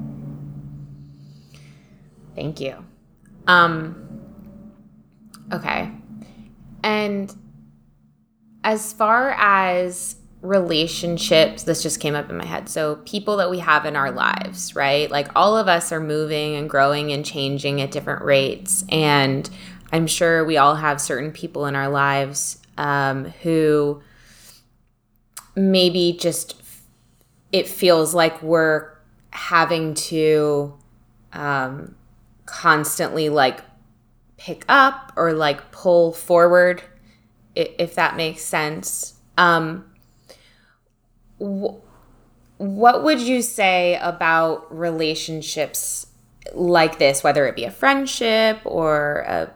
Thank 2.36 2.60
you. 2.60 2.84
Um, 3.48 4.08
okay. 5.52 5.92
And 6.84 7.34
as 8.64 8.94
far 8.94 9.32
as 9.32 10.16
relationships, 10.42 11.64
this 11.64 11.84
just 11.84 12.00
came 12.00 12.16
up 12.16 12.30
in 12.30 12.38
my 12.38 12.46
head. 12.46 12.70
So, 12.70 12.98
people 12.98 13.38
that 13.38 13.50
we 13.50 13.60
have 13.60 13.86
in 13.86 13.96
our 13.96 14.12
lives, 14.12 14.76
right? 14.76 15.12
Like 15.12 15.28
all 15.36 15.58
of 15.58 15.68
us 15.68 15.92
are 15.92 16.00
moving 16.00 16.56
and 16.56 16.70
growing 16.70 17.12
and 17.12 17.26
changing 17.26 17.82
at 17.82 17.92
different 17.92 18.24
rates. 18.24 18.86
And 18.90 19.50
I'm 19.92 20.08
sure 20.08 20.46
we 20.46 20.58
all 20.58 20.76
have 20.76 21.02
certain 21.02 21.32
people 21.32 21.66
in 21.66 21.76
our 21.76 21.90
lives 21.90 22.59
um, 22.80 23.26
who 23.44 24.02
maybe 25.56 26.18
just 26.18 26.56
it 27.52 27.68
feels 27.68 28.16
like 28.16 28.42
we're 28.42 28.94
having 29.32 29.94
to 29.94 30.74
um, 31.34 31.96
constantly 32.46 33.28
like 33.28 33.60
pick 34.38 34.64
up 34.70 35.12
or 35.18 35.34
like 35.34 35.72
pull 35.72 36.14
forward, 36.14 36.82
if 37.54 37.96
that 37.96 38.16
makes 38.16 38.44
sense. 38.44 39.16
Um, 39.38 39.86
wh- 41.38 41.76
what 42.58 43.04
would 43.04 43.20
you 43.20 43.42
say 43.42 44.00
about 44.02 44.74
relationships 44.76 46.08
like 46.54 46.98
this, 46.98 47.26
whether 47.26 47.46
it 47.46 47.58
be 47.58 47.66
a 47.66 47.72
friendship 47.72 48.62
or 48.64 49.26
a, 49.28 49.54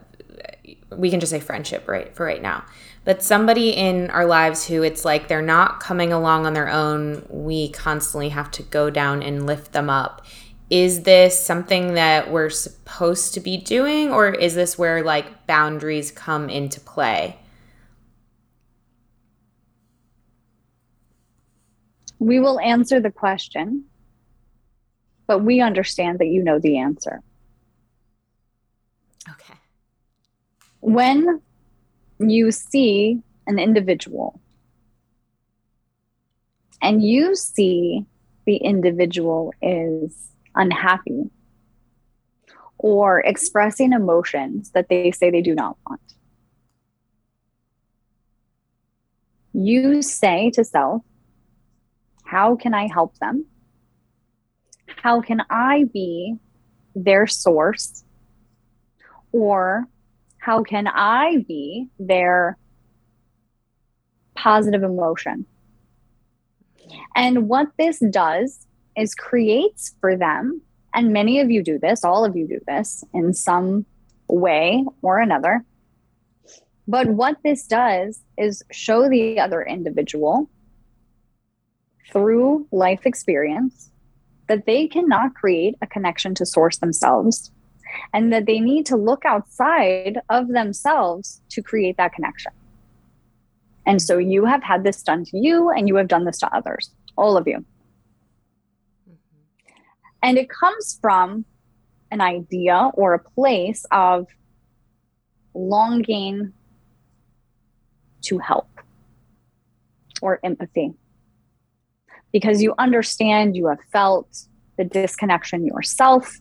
we 0.94 1.08
can 1.08 1.20
just 1.20 1.30
say 1.30 1.40
friendship 1.40 1.88
right 1.88 2.14
for 2.14 2.26
right 2.26 2.42
now 2.42 2.64
but 3.04 3.22
somebody 3.22 3.70
in 3.70 4.10
our 4.10 4.26
lives 4.26 4.66
who 4.66 4.82
it's 4.82 5.04
like 5.04 5.28
they're 5.28 5.42
not 5.42 5.80
coming 5.80 6.12
along 6.12 6.46
on 6.46 6.54
their 6.54 6.68
own 6.68 7.24
we 7.28 7.68
constantly 7.70 8.30
have 8.30 8.50
to 8.50 8.62
go 8.62 8.90
down 8.90 9.22
and 9.22 9.46
lift 9.46 9.72
them 9.72 9.90
up 9.90 10.24
is 10.70 11.02
this 11.02 11.38
something 11.38 11.94
that 11.94 12.30
we're 12.30 12.50
supposed 12.50 13.34
to 13.34 13.40
be 13.40 13.56
doing 13.56 14.10
or 14.10 14.30
is 14.30 14.54
this 14.54 14.78
where 14.78 15.02
like 15.02 15.46
boundaries 15.46 16.10
come 16.10 16.48
into 16.48 16.80
play? 16.80 17.38
We 22.18 22.40
will 22.40 22.58
answer 22.60 23.00
the 23.00 23.10
question, 23.10 23.84
but 25.26 25.40
we 25.40 25.60
understand 25.60 26.20
that 26.20 26.26
you 26.26 26.42
know 26.42 26.58
the 26.58 26.78
answer. 26.78 27.20
Okay. 29.30 29.54
When 30.80 31.42
you 32.18 32.50
see 32.50 33.20
an 33.46 33.58
individual 33.58 34.40
and 36.80 37.02
you 37.02 37.34
see 37.34 38.04
the 38.46 38.56
individual 38.56 39.52
is 39.62 40.32
unhappy 40.54 41.30
or 42.78 43.20
expressing 43.20 43.92
emotions 43.92 44.70
that 44.72 44.88
they 44.88 45.10
say 45.10 45.30
they 45.30 45.40
do 45.40 45.54
not 45.54 45.78
want. 45.88 46.00
You 49.54 50.02
say 50.02 50.50
to 50.50 50.64
self, 50.64 51.02
How 52.24 52.56
can 52.56 52.74
I 52.74 52.88
help 52.92 53.16
them? 53.18 53.46
How 54.86 55.22
can 55.22 55.42
I 55.48 55.84
be 55.84 56.36
their 56.94 57.26
source? 57.26 58.04
Or 59.32 59.88
how 60.44 60.62
can 60.62 60.86
I 60.86 61.42
be 61.48 61.88
their 61.98 62.58
positive 64.34 64.82
emotion? 64.82 65.46
And 67.16 67.48
what 67.48 67.68
this 67.78 68.02
does 68.10 68.66
is 68.94 69.14
creates 69.14 69.94
for 70.02 70.18
them, 70.18 70.60
and 70.92 71.14
many 71.14 71.40
of 71.40 71.50
you 71.50 71.62
do 71.62 71.78
this, 71.78 72.04
all 72.04 72.26
of 72.26 72.36
you 72.36 72.46
do 72.46 72.60
this 72.66 73.02
in 73.14 73.32
some 73.32 73.86
way 74.28 74.84
or 75.00 75.18
another. 75.18 75.64
But 76.86 77.08
what 77.08 77.38
this 77.42 77.66
does 77.66 78.20
is 78.36 78.62
show 78.70 79.08
the 79.08 79.40
other 79.40 79.62
individual 79.62 80.50
through 82.12 82.68
life 82.70 83.06
experience 83.06 83.90
that 84.48 84.66
they 84.66 84.88
cannot 84.88 85.34
create 85.34 85.74
a 85.80 85.86
connection 85.86 86.34
to 86.34 86.44
source 86.44 86.76
themselves 86.76 87.50
and 88.12 88.32
that 88.32 88.46
they 88.46 88.60
need 88.60 88.86
to 88.86 88.96
look 88.96 89.24
outside 89.24 90.20
of 90.28 90.48
themselves 90.48 91.40
to 91.50 91.62
create 91.62 91.96
that 91.96 92.12
connection. 92.12 92.52
And 93.86 94.00
so 94.00 94.18
you 94.18 94.44
have 94.46 94.62
had 94.62 94.84
this 94.84 95.02
done 95.02 95.24
to 95.26 95.38
you 95.38 95.70
and 95.70 95.88
you 95.88 95.96
have 95.96 96.08
done 96.08 96.24
this 96.24 96.38
to 96.38 96.54
others, 96.54 96.90
all 97.16 97.36
of 97.36 97.46
you. 97.46 97.64
Mm-hmm. 99.08 99.72
And 100.22 100.38
it 100.38 100.48
comes 100.48 100.98
from 101.00 101.44
an 102.10 102.20
idea 102.20 102.90
or 102.94 103.14
a 103.14 103.18
place 103.18 103.84
of 103.90 104.26
longing 105.54 106.52
to 108.22 108.38
help 108.38 108.68
or 110.22 110.40
empathy. 110.42 110.94
Because 112.32 112.62
you 112.62 112.74
understand, 112.78 113.56
you 113.56 113.66
have 113.66 113.78
felt 113.92 114.46
the 114.76 114.84
disconnection 114.84 115.66
yourself, 115.66 116.40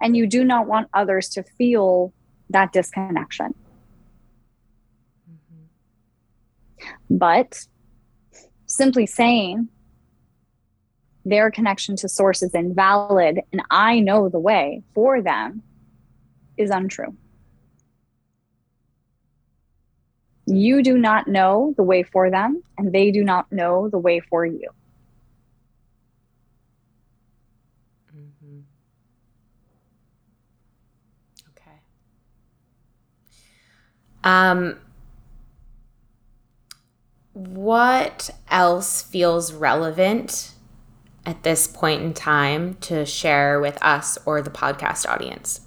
and 0.00 0.16
you 0.16 0.26
do 0.26 0.44
not 0.44 0.66
want 0.66 0.88
others 0.94 1.28
to 1.30 1.42
feel 1.42 2.12
that 2.50 2.72
disconnection. 2.72 3.54
Mm-hmm. 5.30 6.86
But 7.16 7.66
simply 8.66 9.06
saying, 9.06 9.68
their 11.24 11.50
connection 11.50 11.96
to 11.96 12.08
source 12.08 12.42
is 12.42 12.54
invalid 12.54 13.40
and 13.52 13.62
I 13.70 14.00
know 14.00 14.28
the 14.28 14.38
way 14.38 14.82
for 14.94 15.20
them 15.20 15.62
is 16.56 16.70
untrue. 16.70 17.16
You 20.46 20.82
do 20.82 20.98
not 20.98 21.28
know 21.28 21.74
the 21.76 21.84
way 21.84 22.02
for 22.02 22.28
them, 22.28 22.64
and 22.76 22.92
they 22.92 23.12
do 23.12 23.22
not 23.22 23.52
know 23.52 23.88
the 23.88 23.98
way 23.98 24.18
for 24.18 24.44
you. 24.44 24.68
Mm-hmm. 28.12 28.60
Okay. 31.50 31.78
Um, 34.24 34.76
what 37.32 38.30
else 38.50 39.02
feels 39.02 39.52
relevant 39.52 40.52
at 41.24 41.42
this 41.42 41.66
point 41.66 42.02
in 42.02 42.12
time 42.12 42.74
to 42.80 43.06
share 43.06 43.60
with 43.60 43.78
us 43.82 44.18
or 44.26 44.42
the 44.42 44.50
podcast 44.50 45.08
audience? 45.08 45.60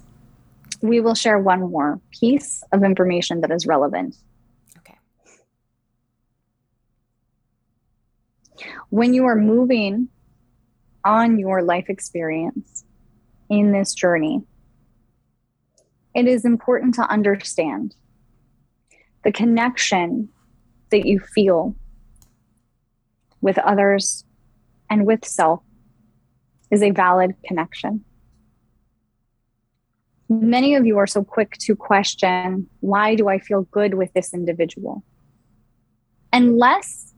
We 0.82 1.00
will 1.00 1.14
share 1.14 1.38
one 1.38 1.60
more 1.60 2.00
piece 2.10 2.62
of 2.72 2.84
information 2.84 3.40
that 3.40 3.50
is 3.50 3.66
relevant. 3.66 4.16
Okay. 4.78 4.98
When 8.90 9.14
you 9.14 9.24
are 9.24 9.36
moving 9.36 10.08
on 11.04 11.38
your 11.38 11.62
life 11.62 11.86
experience 11.88 12.84
in 13.48 13.72
this 13.72 13.94
journey, 13.94 14.42
it 16.14 16.26
is 16.26 16.44
important 16.44 16.94
to 16.94 17.02
understand 17.02 17.94
the 19.24 19.32
connection 19.32 20.28
that 20.90 21.06
you 21.06 21.18
feel 21.18 21.74
with 23.40 23.58
others 23.58 24.24
and 24.90 25.06
with 25.06 25.24
self 25.24 25.62
is 26.70 26.82
a 26.82 26.90
valid 26.90 27.34
connection. 27.44 28.04
Many 30.28 30.74
of 30.74 30.86
you 30.86 30.98
are 30.98 31.06
so 31.06 31.22
quick 31.22 31.52
to 31.60 31.76
question 31.76 32.68
why 32.80 33.14
do 33.14 33.28
I 33.28 33.38
feel 33.38 33.62
good 33.62 33.94
with 33.94 34.12
this 34.14 34.32
individual? 34.32 35.04
And 36.32 36.58
less 36.58 37.14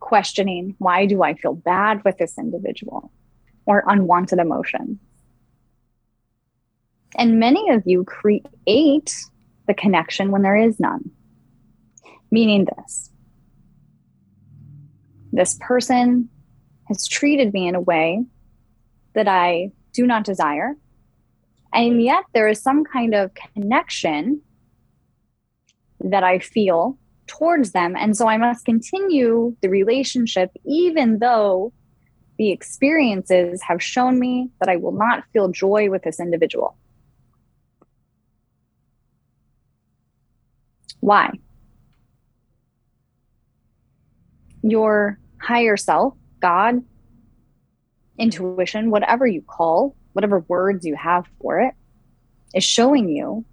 questioning 0.00 0.74
why 0.78 1.06
do 1.06 1.22
I 1.22 1.34
feel 1.34 1.54
bad 1.54 2.02
with 2.04 2.16
this 2.18 2.38
individual 2.38 3.10
or 3.66 3.82
unwanted 3.86 4.38
emotion. 4.38 4.98
And 7.16 7.40
many 7.40 7.70
of 7.70 7.82
you 7.86 8.04
create 8.04 9.14
the 9.66 9.74
connection 9.74 10.30
when 10.30 10.42
there 10.42 10.56
is 10.56 10.78
none. 10.80 11.10
Meaning 12.30 12.66
this 12.76 13.10
this 15.32 15.58
person 15.60 16.30
has 16.88 17.06
treated 17.06 17.52
me 17.52 17.68
in 17.68 17.74
a 17.74 17.80
way 17.80 18.24
that 19.14 19.28
I 19.28 19.70
do 19.92 20.06
not 20.06 20.24
desire. 20.24 20.74
And 21.74 22.02
yet 22.02 22.24
there 22.32 22.48
is 22.48 22.62
some 22.62 22.84
kind 22.84 23.14
of 23.14 23.32
connection 23.34 24.40
that 26.00 26.24
I 26.24 26.38
feel 26.38 26.98
towards 27.26 27.72
them. 27.72 27.96
And 27.96 28.16
so 28.16 28.28
I 28.28 28.38
must 28.38 28.64
continue 28.64 29.56
the 29.60 29.68
relationship, 29.68 30.50
even 30.64 31.18
though 31.18 31.72
the 32.38 32.50
experiences 32.50 33.60
have 33.62 33.82
shown 33.82 34.18
me 34.18 34.50
that 34.60 34.68
I 34.68 34.76
will 34.76 34.92
not 34.92 35.24
feel 35.32 35.48
joy 35.48 35.90
with 35.90 36.02
this 36.02 36.20
individual. 36.20 36.78
Why? 41.00 41.30
Your 44.62 45.18
higher 45.40 45.76
self, 45.76 46.14
God, 46.40 46.82
intuition, 48.18 48.90
whatever 48.90 49.26
you 49.26 49.42
call, 49.42 49.94
whatever 50.12 50.40
words 50.48 50.84
you 50.84 50.96
have 50.96 51.26
for 51.40 51.60
it, 51.60 51.74
is 52.54 52.64
showing 52.64 53.08
you 53.08 53.44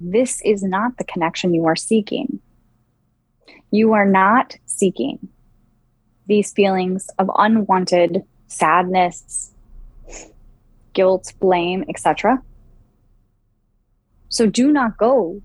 this 0.00 0.40
is 0.44 0.62
not 0.62 0.96
the 0.96 1.04
connection 1.04 1.52
you 1.52 1.66
are 1.66 1.76
seeking. 1.76 2.40
You 3.70 3.92
are 3.92 4.06
not 4.06 4.56
seeking 4.66 5.28
these 6.26 6.52
feelings 6.52 7.08
of 7.18 7.30
unwanted 7.36 8.22
sadness, 8.46 9.50
guilt, 10.92 11.32
blame, 11.40 11.84
etc. 11.88 12.42
So 14.28 14.46
do 14.46 14.72
not 14.72 14.96
go 14.96 15.42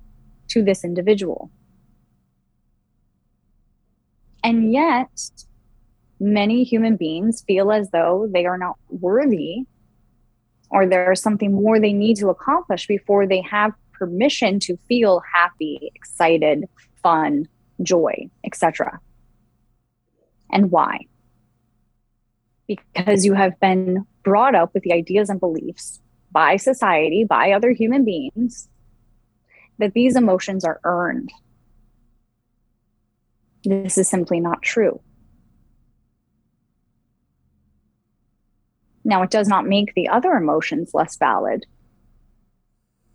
to 0.50 0.64
this 0.64 0.84
individual. 0.84 1.52
And 4.44 4.72
yet, 4.72 5.32
many 6.20 6.64
human 6.64 6.98
beings 6.98 7.44
feel 7.48 7.72
as 7.72 7.90
though 7.92 8.30
they 8.32 8.46
are 8.46 8.58
not 8.58 8.78
worthy 8.90 9.66
or 10.70 10.86
there's 10.86 11.22
something 11.22 11.54
more 11.54 11.80
they 11.80 11.94
need 11.94 12.18
to 12.18 12.30
accomplish 12.30 12.88
before 12.88 13.28
they 13.28 13.42
have 13.42 13.74
permission 13.92 14.60
to 14.60 14.78
feel 14.88 15.22
happy, 15.34 15.92
excited, 15.96 16.66
fun, 17.02 17.48
joy, 17.82 18.30
etc. 18.44 19.00
And 20.52 20.72
why? 20.72 21.00
Because 22.68 23.26
you 23.26 23.34
have 23.34 23.60
been 23.60 24.06
brought 24.24 24.56
up 24.56 24.74
with 24.74 24.84
the 24.84 24.94
ideas 24.94 25.30
and 25.30 25.40
beliefs 25.40 26.02
by 26.32 26.58
society, 26.58 27.24
by 27.24 27.52
other 27.52 27.72
human 27.72 28.04
beings, 28.04 28.68
that 29.78 29.94
these 29.94 30.16
emotions 30.16 30.64
are 30.64 30.80
earned. 30.84 31.32
This 33.64 33.98
is 33.98 34.08
simply 34.08 34.40
not 34.40 34.62
true. 34.62 35.02
Now, 39.04 39.22
it 39.22 39.30
does 39.30 39.48
not 39.48 39.68
make 39.68 39.94
the 39.94 40.08
other 40.08 40.32
emotions 40.34 40.92
less 40.94 41.16
valid. 41.18 41.66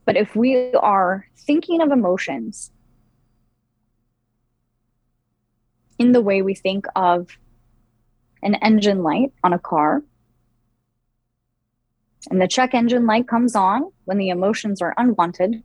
But 0.04 0.16
if 0.16 0.36
we 0.36 0.72
are 0.74 1.26
thinking 1.36 1.80
of 1.80 1.90
emotions 1.90 2.70
in 5.98 6.12
the 6.12 6.20
way 6.20 6.42
we 6.42 6.54
think 6.54 6.86
of 6.94 7.38
an 8.42 8.54
engine 8.56 9.02
light 9.02 9.32
on 9.44 9.52
a 9.52 9.58
car, 9.58 10.02
and 12.30 12.40
the 12.40 12.48
check 12.48 12.74
engine 12.74 13.06
light 13.06 13.26
comes 13.26 13.56
on 13.56 13.90
when 14.04 14.18
the 14.18 14.28
emotions 14.28 14.80
are 14.80 14.94
unwanted, 14.96 15.62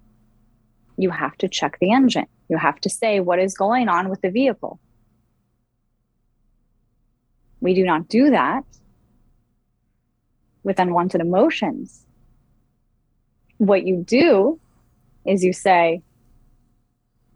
you 0.98 1.10
have 1.10 1.38
to 1.38 1.48
check 1.48 1.78
the 1.80 1.92
engine. 1.92 2.28
You 2.50 2.58
have 2.58 2.80
to 2.82 2.90
say 2.90 3.20
what 3.20 3.40
is 3.40 3.56
going 3.56 3.90
on 3.90 4.10
with 4.10 4.22
the 4.22 4.30
vehicle. 4.30 4.80
We 7.60 7.74
do 7.74 7.84
not 7.84 8.08
do 8.08 8.30
that 8.30 8.64
with 10.64 10.80
unwanted 10.80 11.22
emotions. 11.22 12.06
What 13.58 13.86
you 13.86 14.04
do 14.04 14.60
is 15.26 15.44
you 15.44 15.54
say, 15.54 16.02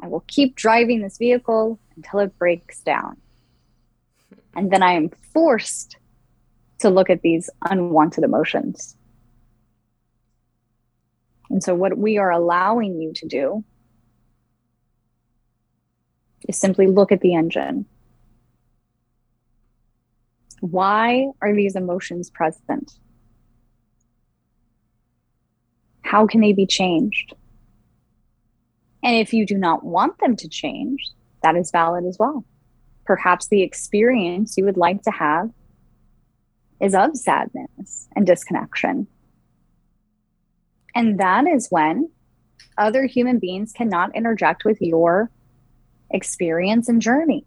I 0.02 0.08
will 0.08 0.24
keep 0.28 0.56
driving 0.56 1.02
this 1.02 1.18
vehicle 1.18 1.80
until 1.96 2.20
it 2.20 2.38
breaks 2.38 2.82
down. 2.82 3.18
And 4.56 4.72
then 4.72 4.84
I 4.84 4.94
am 4.94 5.10
forced 5.34 5.98
to 6.80 6.90
look 6.90 7.10
at 7.10 7.22
these 7.22 7.50
unwanted 7.70 8.24
emotions. 8.24 8.96
And 11.50 11.64
so, 11.64 11.74
what 11.76 11.98
we 11.98 12.18
are 12.18 12.32
allowing 12.32 13.00
you 13.02 13.14
to 13.14 13.28
do 13.28 13.64
is 16.48 16.58
simply 16.58 16.88
look 16.88 17.12
at 17.12 17.22
the 17.22 17.36
engine. 17.36 17.86
Why 20.62 21.28
are 21.42 21.56
these 21.56 21.76
emotions 21.76 22.30
present? 22.30 22.92
How 26.02 26.28
can 26.28 26.42
they 26.42 26.54
be 26.54 26.66
changed? 26.66 27.34
And 29.04 29.16
if 29.16 29.34
you 29.34 29.46
do 29.46 29.58
not 29.58 29.84
want 29.84 30.20
them 30.20 30.36
to 30.38 30.50
change, 30.50 31.12
that 31.44 31.56
is 31.56 31.72
valid 31.72 32.06
as 32.06 32.18
well. 32.20 32.44
Perhaps 33.06 33.48
the 33.48 33.62
experience 33.62 34.56
you 34.58 34.66
would 34.66 34.78
like 34.78 35.04
to 35.04 35.12
have 35.12 35.50
is 36.82 36.94
of 36.94 37.16
sadness 37.16 38.08
and 38.16 38.26
disconnection. 38.26 39.08
And 40.96 41.20
that 41.20 41.48
is 41.48 41.68
when 41.70 42.10
other 42.78 43.06
human 43.06 43.40
beings 43.40 43.72
cannot 43.72 44.16
interject 44.16 44.66
with 44.66 44.82
your 44.82 45.30
experience 46.10 46.90
and 46.90 47.02
journey. 47.02 47.46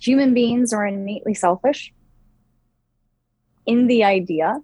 Human 0.00 0.34
beings 0.34 0.72
are 0.72 0.86
innately 0.86 1.34
selfish 1.34 1.92
in 3.66 3.86
the 3.86 4.04
idea 4.04 4.60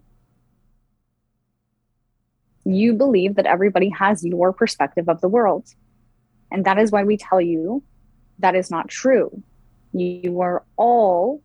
you 2.64 2.92
believe 2.92 3.36
that 3.36 3.46
everybody 3.46 3.88
has 3.90 4.24
your 4.24 4.52
perspective 4.52 5.08
of 5.08 5.20
the 5.20 5.28
world. 5.28 5.74
And 6.50 6.64
that 6.64 6.78
is 6.78 6.90
why 6.90 7.04
we 7.04 7.16
tell 7.16 7.40
you 7.40 7.82
that 8.38 8.54
is 8.54 8.70
not 8.70 8.88
true. 8.88 9.42
You 9.92 10.40
are 10.40 10.64
all 10.76 11.42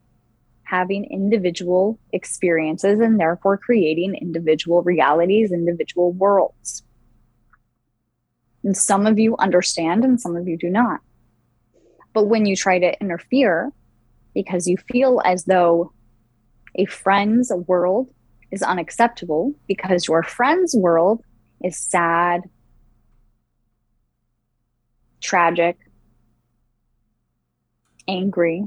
having 0.66 1.06
individual 1.06 2.00
experiences 2.12 3.00
and 3.00 3.20
therefore 3.20 3.58
creating 3.58 4.16
individual 4.16 4.82
realities, 4.84 5.52
individual 5.52 6.12
worlds. 6.12 6.84
And 8.64 8.76
some 8.76 9.06
of 9.06 9.20
you 9.20 9.36
understand 9.38 10.04
and 10.04 10.20
some 10.20 10.36
of 10.36 10.48
you 10.48 10.58
do 10.58 10.70
not. 10.70 11.02
But 12.14 12.26
when 12.26 12.46
you 12.46 12.56
try 12.56 12.80
to 12.80 13.00
interfere 13.00 13.72
because 14.34 14.68
you 14.68 14.78
feel 14.92 15.22
as 15.24 15.46
though 15.46 15.94
a 16.76 16.86
friend's 16.86 17.52
world 17.68 18.10
is 18.52 18.64
unacceptable 18.64 19.54
because 19.68 20.08
your 20.08 20.24
friend's 20.24 20.76
world 20.76 21.22
is 21.64 21.78
sad, 21.78 22.42
tragic, 25.22 25.78
angry, 28.08 28.64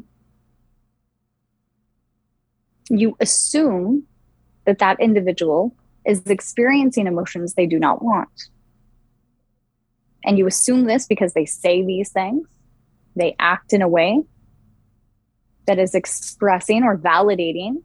you 2.91 3.17
assume 3.21 4.05
that 4.65 4.79
that 4.79 5.01
individual 5.01 5.75
is 6.05 6.27
experiencing 6.27 7.07
emotions 7.07 7.55
they 7.55 7.67
do 7.67 7.79
not 7.79 8.03
want. 8.03 8.49
And 10.25 10.39
you 10.39 10.47
assume 10.47 10.85
this 10.85 11.07
because 11.07 11.33
they 11.33 11.47
say 11.47 11.85
these 11.85 12.11
things, 12.11 12.47
they 13.17 13.37
act 13.39 13.73
in 13.73 13.83
a 13.83 13.89
way 13.89 14.23
that 15.67 15.79
is 15.79 15.95
expressing 15.95 16.83
or 16.83 16.97
validating 16.97 17.83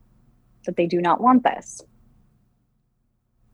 that 0.65 0.77
they 0.77 0.87
do 0.87 1.01
not 1.01 1.21
want 1.21 1.43
this. 1.43 1.81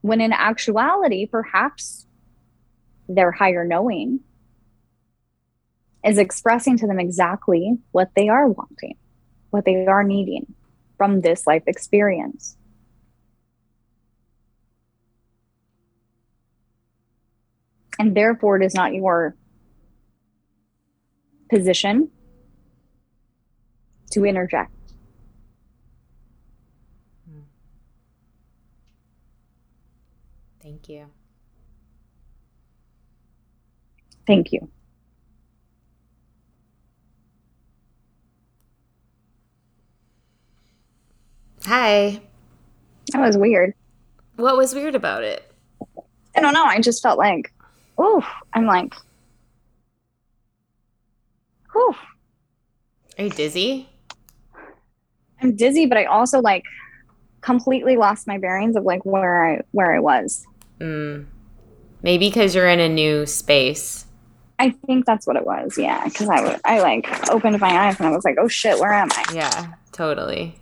When 0.02 0.22
in 0.22 0.32
actuality, 0.32 1.26
perhaps 1.26 2.06
their 3.08 3.32
higher 3.32 3.66
knowing 3.66 4.22
is 6.06 6.18
expressing 6.18 6.78
to 6.78 6.88
them 6.88 7.00
exactly 7.00 7.78
what 7.92 8.12
they 8.16 8.30
are 8.30 8.48
wanting, 8.48 8.96
what 9.50 9.66
they 9.66 9.86
are 9.88 10.04
needing 10.04 10.54
from 11.00 11.22
this 11.22 11.48
life 11.48 11.64
experience. 11.66 12.58
And 17.98 18.16
therefore, 18.16 18.62
it 18.62 18.66
is 18.66 18.76
not 18.76 18.94
your 18.94 19.36
position 21.50 22.12
to 24.12 24.26
interject. 24.26 24.72
Thank 30.62 30.90
you. 30.90 31.08
Thank 34.28 34.52
you. 34.52 34.70
Hi. 41.65 42.22
That 43.12 43.22
was 43.22 43.38
weird. 43.38 43.74
What 44.36 44.58
was 44.58 44.74
weird 44.74 44.95
about 44.95 45.24
it? 45.24 45.52
I 46.36 46.41
don't 46.41 46.54
know. 46.54 46.63
I 46.63 46.80
just 46.80 47.02
felt 47.04 47.17
like, 47.17 47.52
oh, 47.98 48.26
I'm 48.54 48.65
like, 48.65 48.93
whew. 51.74 51.95
Are 53.17 53.24
you 53.26 53.30
dizzy? 53.30 53.89
I'm 55.41 55.56
dizzy, 55.56 55.86
but 55.86 55.98
I 55.98 56.06
also 56.06 56.39
like 56.39 56.63
completely 57.41 57.98
lost 57.98 58.28
my 58.28 58.38
bearings 58.38 58.76
of 58.76 58.84
like 58.84 59.06
where 59.06 59.45
I 59.45 59.62
where 59.72 59.95
I 59.95 60.00
was. 60.00 60.45
Mm. 60.80 61.26
Maybe 62.02 62.30
because 62.30 62.56
you're 62.56 62.69
in 62.69 62.80
a 62.80 62.89
new 62.89 63.26
space. 63.26 64.06
I 64.58 64.72
think 64.72 65.06
that's 65.06 65.26
what 65.26 65.36
it 65.36 65.45
was. 65.45 65.78
Yeah, 65.78 66.04
because 66.06 66.30
I 66.30 66.60
I 66.65 66.82
like 66.82 67.30
opened 67.30 67.60
my 67.60 67.88
eyes 67.88 68.00
and 68.00 68.08
I 68.08 68.12
was 68.12 68.26
like, 68.26 68.38
oh 68.39 68.48
shit, 68.48 68.80
where 68.80 68.93
am 68.93 69.10
I? 69.12 69.26
Yeah, 69.34 69.74
totally. 69.91 70.56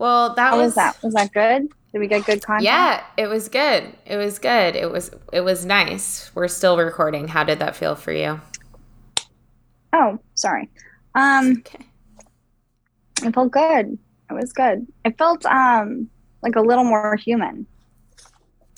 Well, 0.00 0.34
that 0.34 0.52
How 0.52 0.58
was, 0.58 0.66
was 0.66 0.74
that? 0.74 0.96
Was 1.02 1.14
that 1.14 1.32
good? 1.32 1.68
Did 1.92 1.98
we 2.00 2.08
get 2.08 2.24
good 2.24 2.42
content? 2.42 2.64
Yeah, 2.64 3.04
it 3.16 3.26
was 3.28 3.48
good. 3.48 3.96
It 4.06 4.16
was 4.16 4.38
good. 4.38 4.76
It 4.76 4.90
was 4.90 5.10
it 5.32 5.40
was 5.42 5.64
nice. 5.64 6.30
We're 6.34 6.48
still 6.48 6.76
recording. 6.78 7.28
How 7.28 7.44
did 7.44 7.58
that 7.60 7.76
feel 7.76 7.94
for 7.96 8.12
you? 8.12 8.40
Oh, 9.92 10.18
sorry. 10.34 10.70
Um, 11.14 11.64
Okay. 11.66 11.86
it 13.24 13.34
felt 13.34 13.52
good. 13.52 13.98
It 14.30 14.32
was 14.34 14.52
good. 14.52 14.86
It 15.04 15.18
felt 15.18 15.44
um 15.46 16.10
like 16.42 16.56
a 16.56 16.60
little 16.60 16.84
more 16.84 17.16
human. 17.16 17.66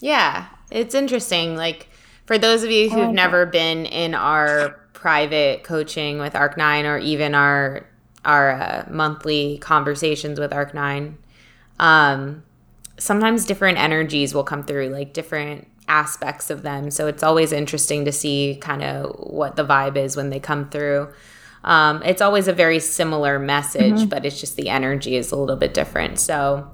Yeah, 0.01 0.47
it's 0.71 0.95
interesting. 0.95 1.57
Like 1.57 1.89
for 2.27 2.39
those 2.39 2.63
of 2.63 2.71
you 2.71 2.91
who've 2.91 3.13
never 3.13 3.47
been 3.47 3.87
in 3.87 4.15
our 4.15 4.81
private 4.93 5.65
coaching 5.65 6.19
with 6.19 6.35
Arc 6.35 6.57
Nine, 6.57 6.87
or 6.87 6.99
even 6.99 7.35
our 7.35 7.87
our 8.25 8.53
uh, 8.53 8.85
monthly 8.91 9.59
conversations 9.59 10.39
with 10.39 10.53
Arc 10.53 10.75
Nine, 10.75 11.19
um, 11.79 12.43
sometimes 12.99 13.45
different 13.45 13.79
energies 13.79 14.35
will 14.35 14.45
come 14.45 14.63
through, 14.63 14.89
like 14.89 15.13
different 15.13 15.67
aspects 15.89 16.51
of 16.51 16.63
them. 16.63 16.91
So 16.91 17.07
it's 17.07 17.23
always 17.23 17.53
interesting 17.53 18.05
to 18.05 18.13
see 18.13 18.59
kind 18.61 18.83
of 18.83 19.17
what 19.19 19.57
the 19.57 19.65
vibe 19.65 19.97
is 19.97 20.17
when 20.17 20.31
they 20.31 20.41
come 20.41 20.69
through. 20.71 21.13
Um, 21.65 22.03
it's 22.05 22.23
always 22.23 22.49
a 22.49 22.53
very 22.53 22.81
similar 22.81 23.39
message, 23.39 24.09
but 24.09 24.25
it's 24.25 24.41
just 24.41 24.57
the 24.57 24.69
energy 24.69 25.17
is 25.17 25.33
a 25.33 25.37
little 25.37 25.57
bit 25.57 25.75
different. 25.75 26.19
So 26.19 26.71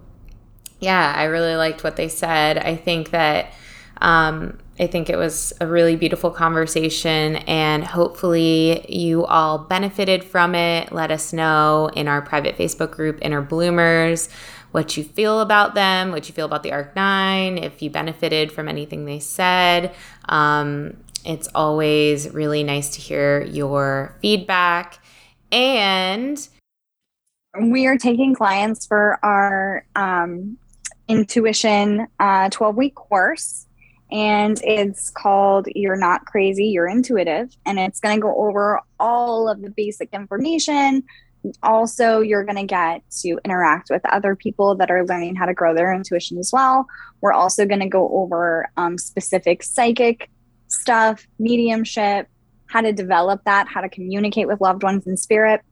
yeah, 0.81 1.13
I 1.17 1.25
really 1.25 1.57
liked 1.57 1.83
what 1.85 1.97
they 1.97 2.09
said. 2.09 2.59
I 2.59 2.77
think 2.77 3.11
that 3.11 3.53
um, 4.01 4.59
I 4.81 4.87
think 4.87 5.11
it 5.11 5.17
was 5.17 5.53
a 5.61 5.67
really 5.67 5.97
beautiful 5.97 6.31
conversation, 6.31 7.37
and 7.37 7.83
hopefully 7.83 8.87
you 8.89 9.25
all 9.25 9.59
benefited 9.59 10.23
from 10.23 10.55
it. 10.55 10.93
Let 10.93 11.11
us 11.11 11.33
know 11.33 11.91
in 11.95 12.07
our 12.07 12.23
private 12.23 12.57
Facebook 12.57 12.93
group, 12.93 13.19
Inner 13.21 13.43
Bloomers, 13.43 14.29
what 14.71 14.97
you 14.97 15.03
feel 15.03 15.41
about 15.41 15.75
them, 15.75 16.13
what 16.13 16.29
you 16.29 16.35
feel 16.35 16.47
about 16.47 16.63
the 16.63 16.71
Arc 16.71 16.95
Nine, 16.95 17.59
if 17.59 17.83
you 17.83 17.91
benefited 17.91 18.53
from 18.53 18.69
anything 18.69 19.05
they 19.05 19.19
said. 19.19 19.95
Um, 20.29 20.97
it's 21.25 21.49
always 21.55 22.33
really 22.33 22.63
nice 22.63 22.91
to 22.91 23.01
hear 23.01 23.43
your 23.43 24.17
feedback. 24.23 25.01
And 25.51 26.49
we 27.61 27.87
are 27.87 27.99
taking 27.99 28.35
clients 28.35 28.87
for 28.87 29.19
our 29.25 29.85
um, 29.97 30.57
intuition 31.09 32.07
uh, 32.21 32.49
12 32.51 32.77
week 32.77 32.95
course 32.95 33.68
and 34.11 34.59
it's 34.65 35.11
called 35.11 35.69
You're 35.75 35.97
Not 35.97 36.25
Crazy, 36.25 36.67
You're 36.67 36.89
Intuitive. 36.89 37.55
And 37.67 37.79
it's 37.79 38.01
going 38.01 38.17
to 38.17 38.23
go 38.23 38.35
over 38.37 38.81
all 38.99 39.49
of 39.49 39.61
the 39.61 39.71
basic 39.71 40.09
information. 40.13 41.05
Also, 41.63 42.21
you're 42.21 42.45
going 42.45 42.57
to 42.57 42.65
get 42.65 43.03
to 43.21 43.39
interact 43.45 43.91
with 43.91 44.03
other 44.07 44.35
people 44.35 44.75
that 44.77 44.91
are 44.91 45.05
learning 45.05 45.37
how 45.37 45.47
to 45.47 45.55
grow 45.55 45.75
their 45.75 45.93
intuition 45.93 46.39
as 46.39 46.51
well. 46.53 46.87
We're 47.21 47.33
also 47.33 47.67
going 47.67 47.81
to 47.81 47.89
go 47.89 48.09
over 48.09 48.71
um, 48.77 48.99
specific 48.99 49.63
psychic 49.63 50.31
stuff, 50.69 51.27
mediumship, 51.39 52.29
how 52.67 52.81
to 52.81 52.93
develop 52.93 53.45
that, 53.45 53.69
how 53.69 53.81
to 53.81 53.89
communicate 53.89 54.49
with 54.49 54.61
loved 54.61 54.83
ones 54.83 55.07
in 55.07 55.17
spirit. 55.17 55.63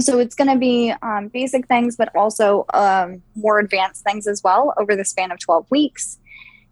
So 0.00 0.18
it's 0.18 0.34
going 0.34 0.50
to 0.50 0.58
be 0.58 0.92
um, 1.02 1.28
basic 1.28 1.68
things, 1.68 1.96
but 1.96 2.14
also 2.16 2.64
um, 2.74 3.22
more 3.34 3.58
advanced 3.58 4.04
things 4.04 4.26
as 4.26 4.42
well 4.42 4.74
over 4.78 4.96
the 4.96 5.04
span 5.04 5.30
of 5.30 5.38
12 5.38 5.66
weeks 5.70 6.18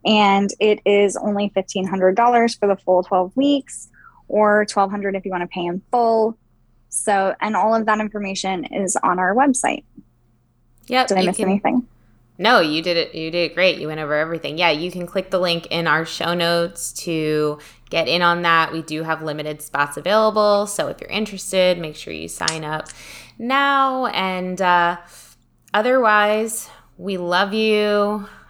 and 0.04 0.50
it 0.60 0.80
is 0.84 1.16
only 1.16 1.50
$1500 1.50 2.58
for 2.58 2.66
the 2.68 2.76
full 2.76 3.02
12 3.02 3.36
weeks 3.36 3.88
or 4.28 4.60
1200 4.72 5.16
if 5.16 5.24
you 5.24 5.30
want 5.30 5.42
to 5.42 5.48
pay 5.48 5.66
in 5.66 5.82
full. 5.90 6.38
So 6.88 7.34
and 7.40 7.54
all 7.54 7.74
of 7.74 7.86
that 7.86 8.00
information 8.00 8.64
is 8.64 8.96
on 9.02 9.18
our 9.18 9.34
website. 9.34 9.84
Yep 10.86 11.08
did 11.08 11.18
i 11.18 11.24
miss 11.24 11.36
can, 11.36 11.48
anything? 11.48 11.86
No 12.38 12.60
you 12.60 12.82
did 12.82 12.96
it 12.96 13.14
you 13.14 13.30
did 13.30 13.50
it 13.50 13.54
great. 13.54 13.78
You 13.78 13.88
went 13.88 14.00
over 14.00 14.14
everything. 14.14 14.58
Yeah 14.58 14.70
you 14.70 14.90
can 14.90 15.06
click 15.06 15.30
the 15.30 15.38
link 15.38 15.66
in 15.66 15.86
our 15.86 16.04
show 16.04 16.34
notes 16.34 16.92
to 17.04 17.58
get 17.90 18.08
in 18.08 18.22
on 18.22 18.42
that. 18.42 18.72
We 18.72 18.82
do 18.82 19.02
have 19.02 19.22
limited 19.22 19.62
spots 19.62 19.96
available. 19.96 20.66
So 20.66 20.88
if 20.88 21.00
you're 21.00 21.10
interested 21.10 21.78
make 21.78 21.96
sure 21.96 22.12
you 22.12 22.28
sign 22.28 22.64
up 22.64 22.88
now. 23.38 24.06
And 24.06 24.60
uh, 24.60 24.96
otherwise 25.74 26.68
we 26.96 27.18
love 27.18 27.52
you 27.54 28.28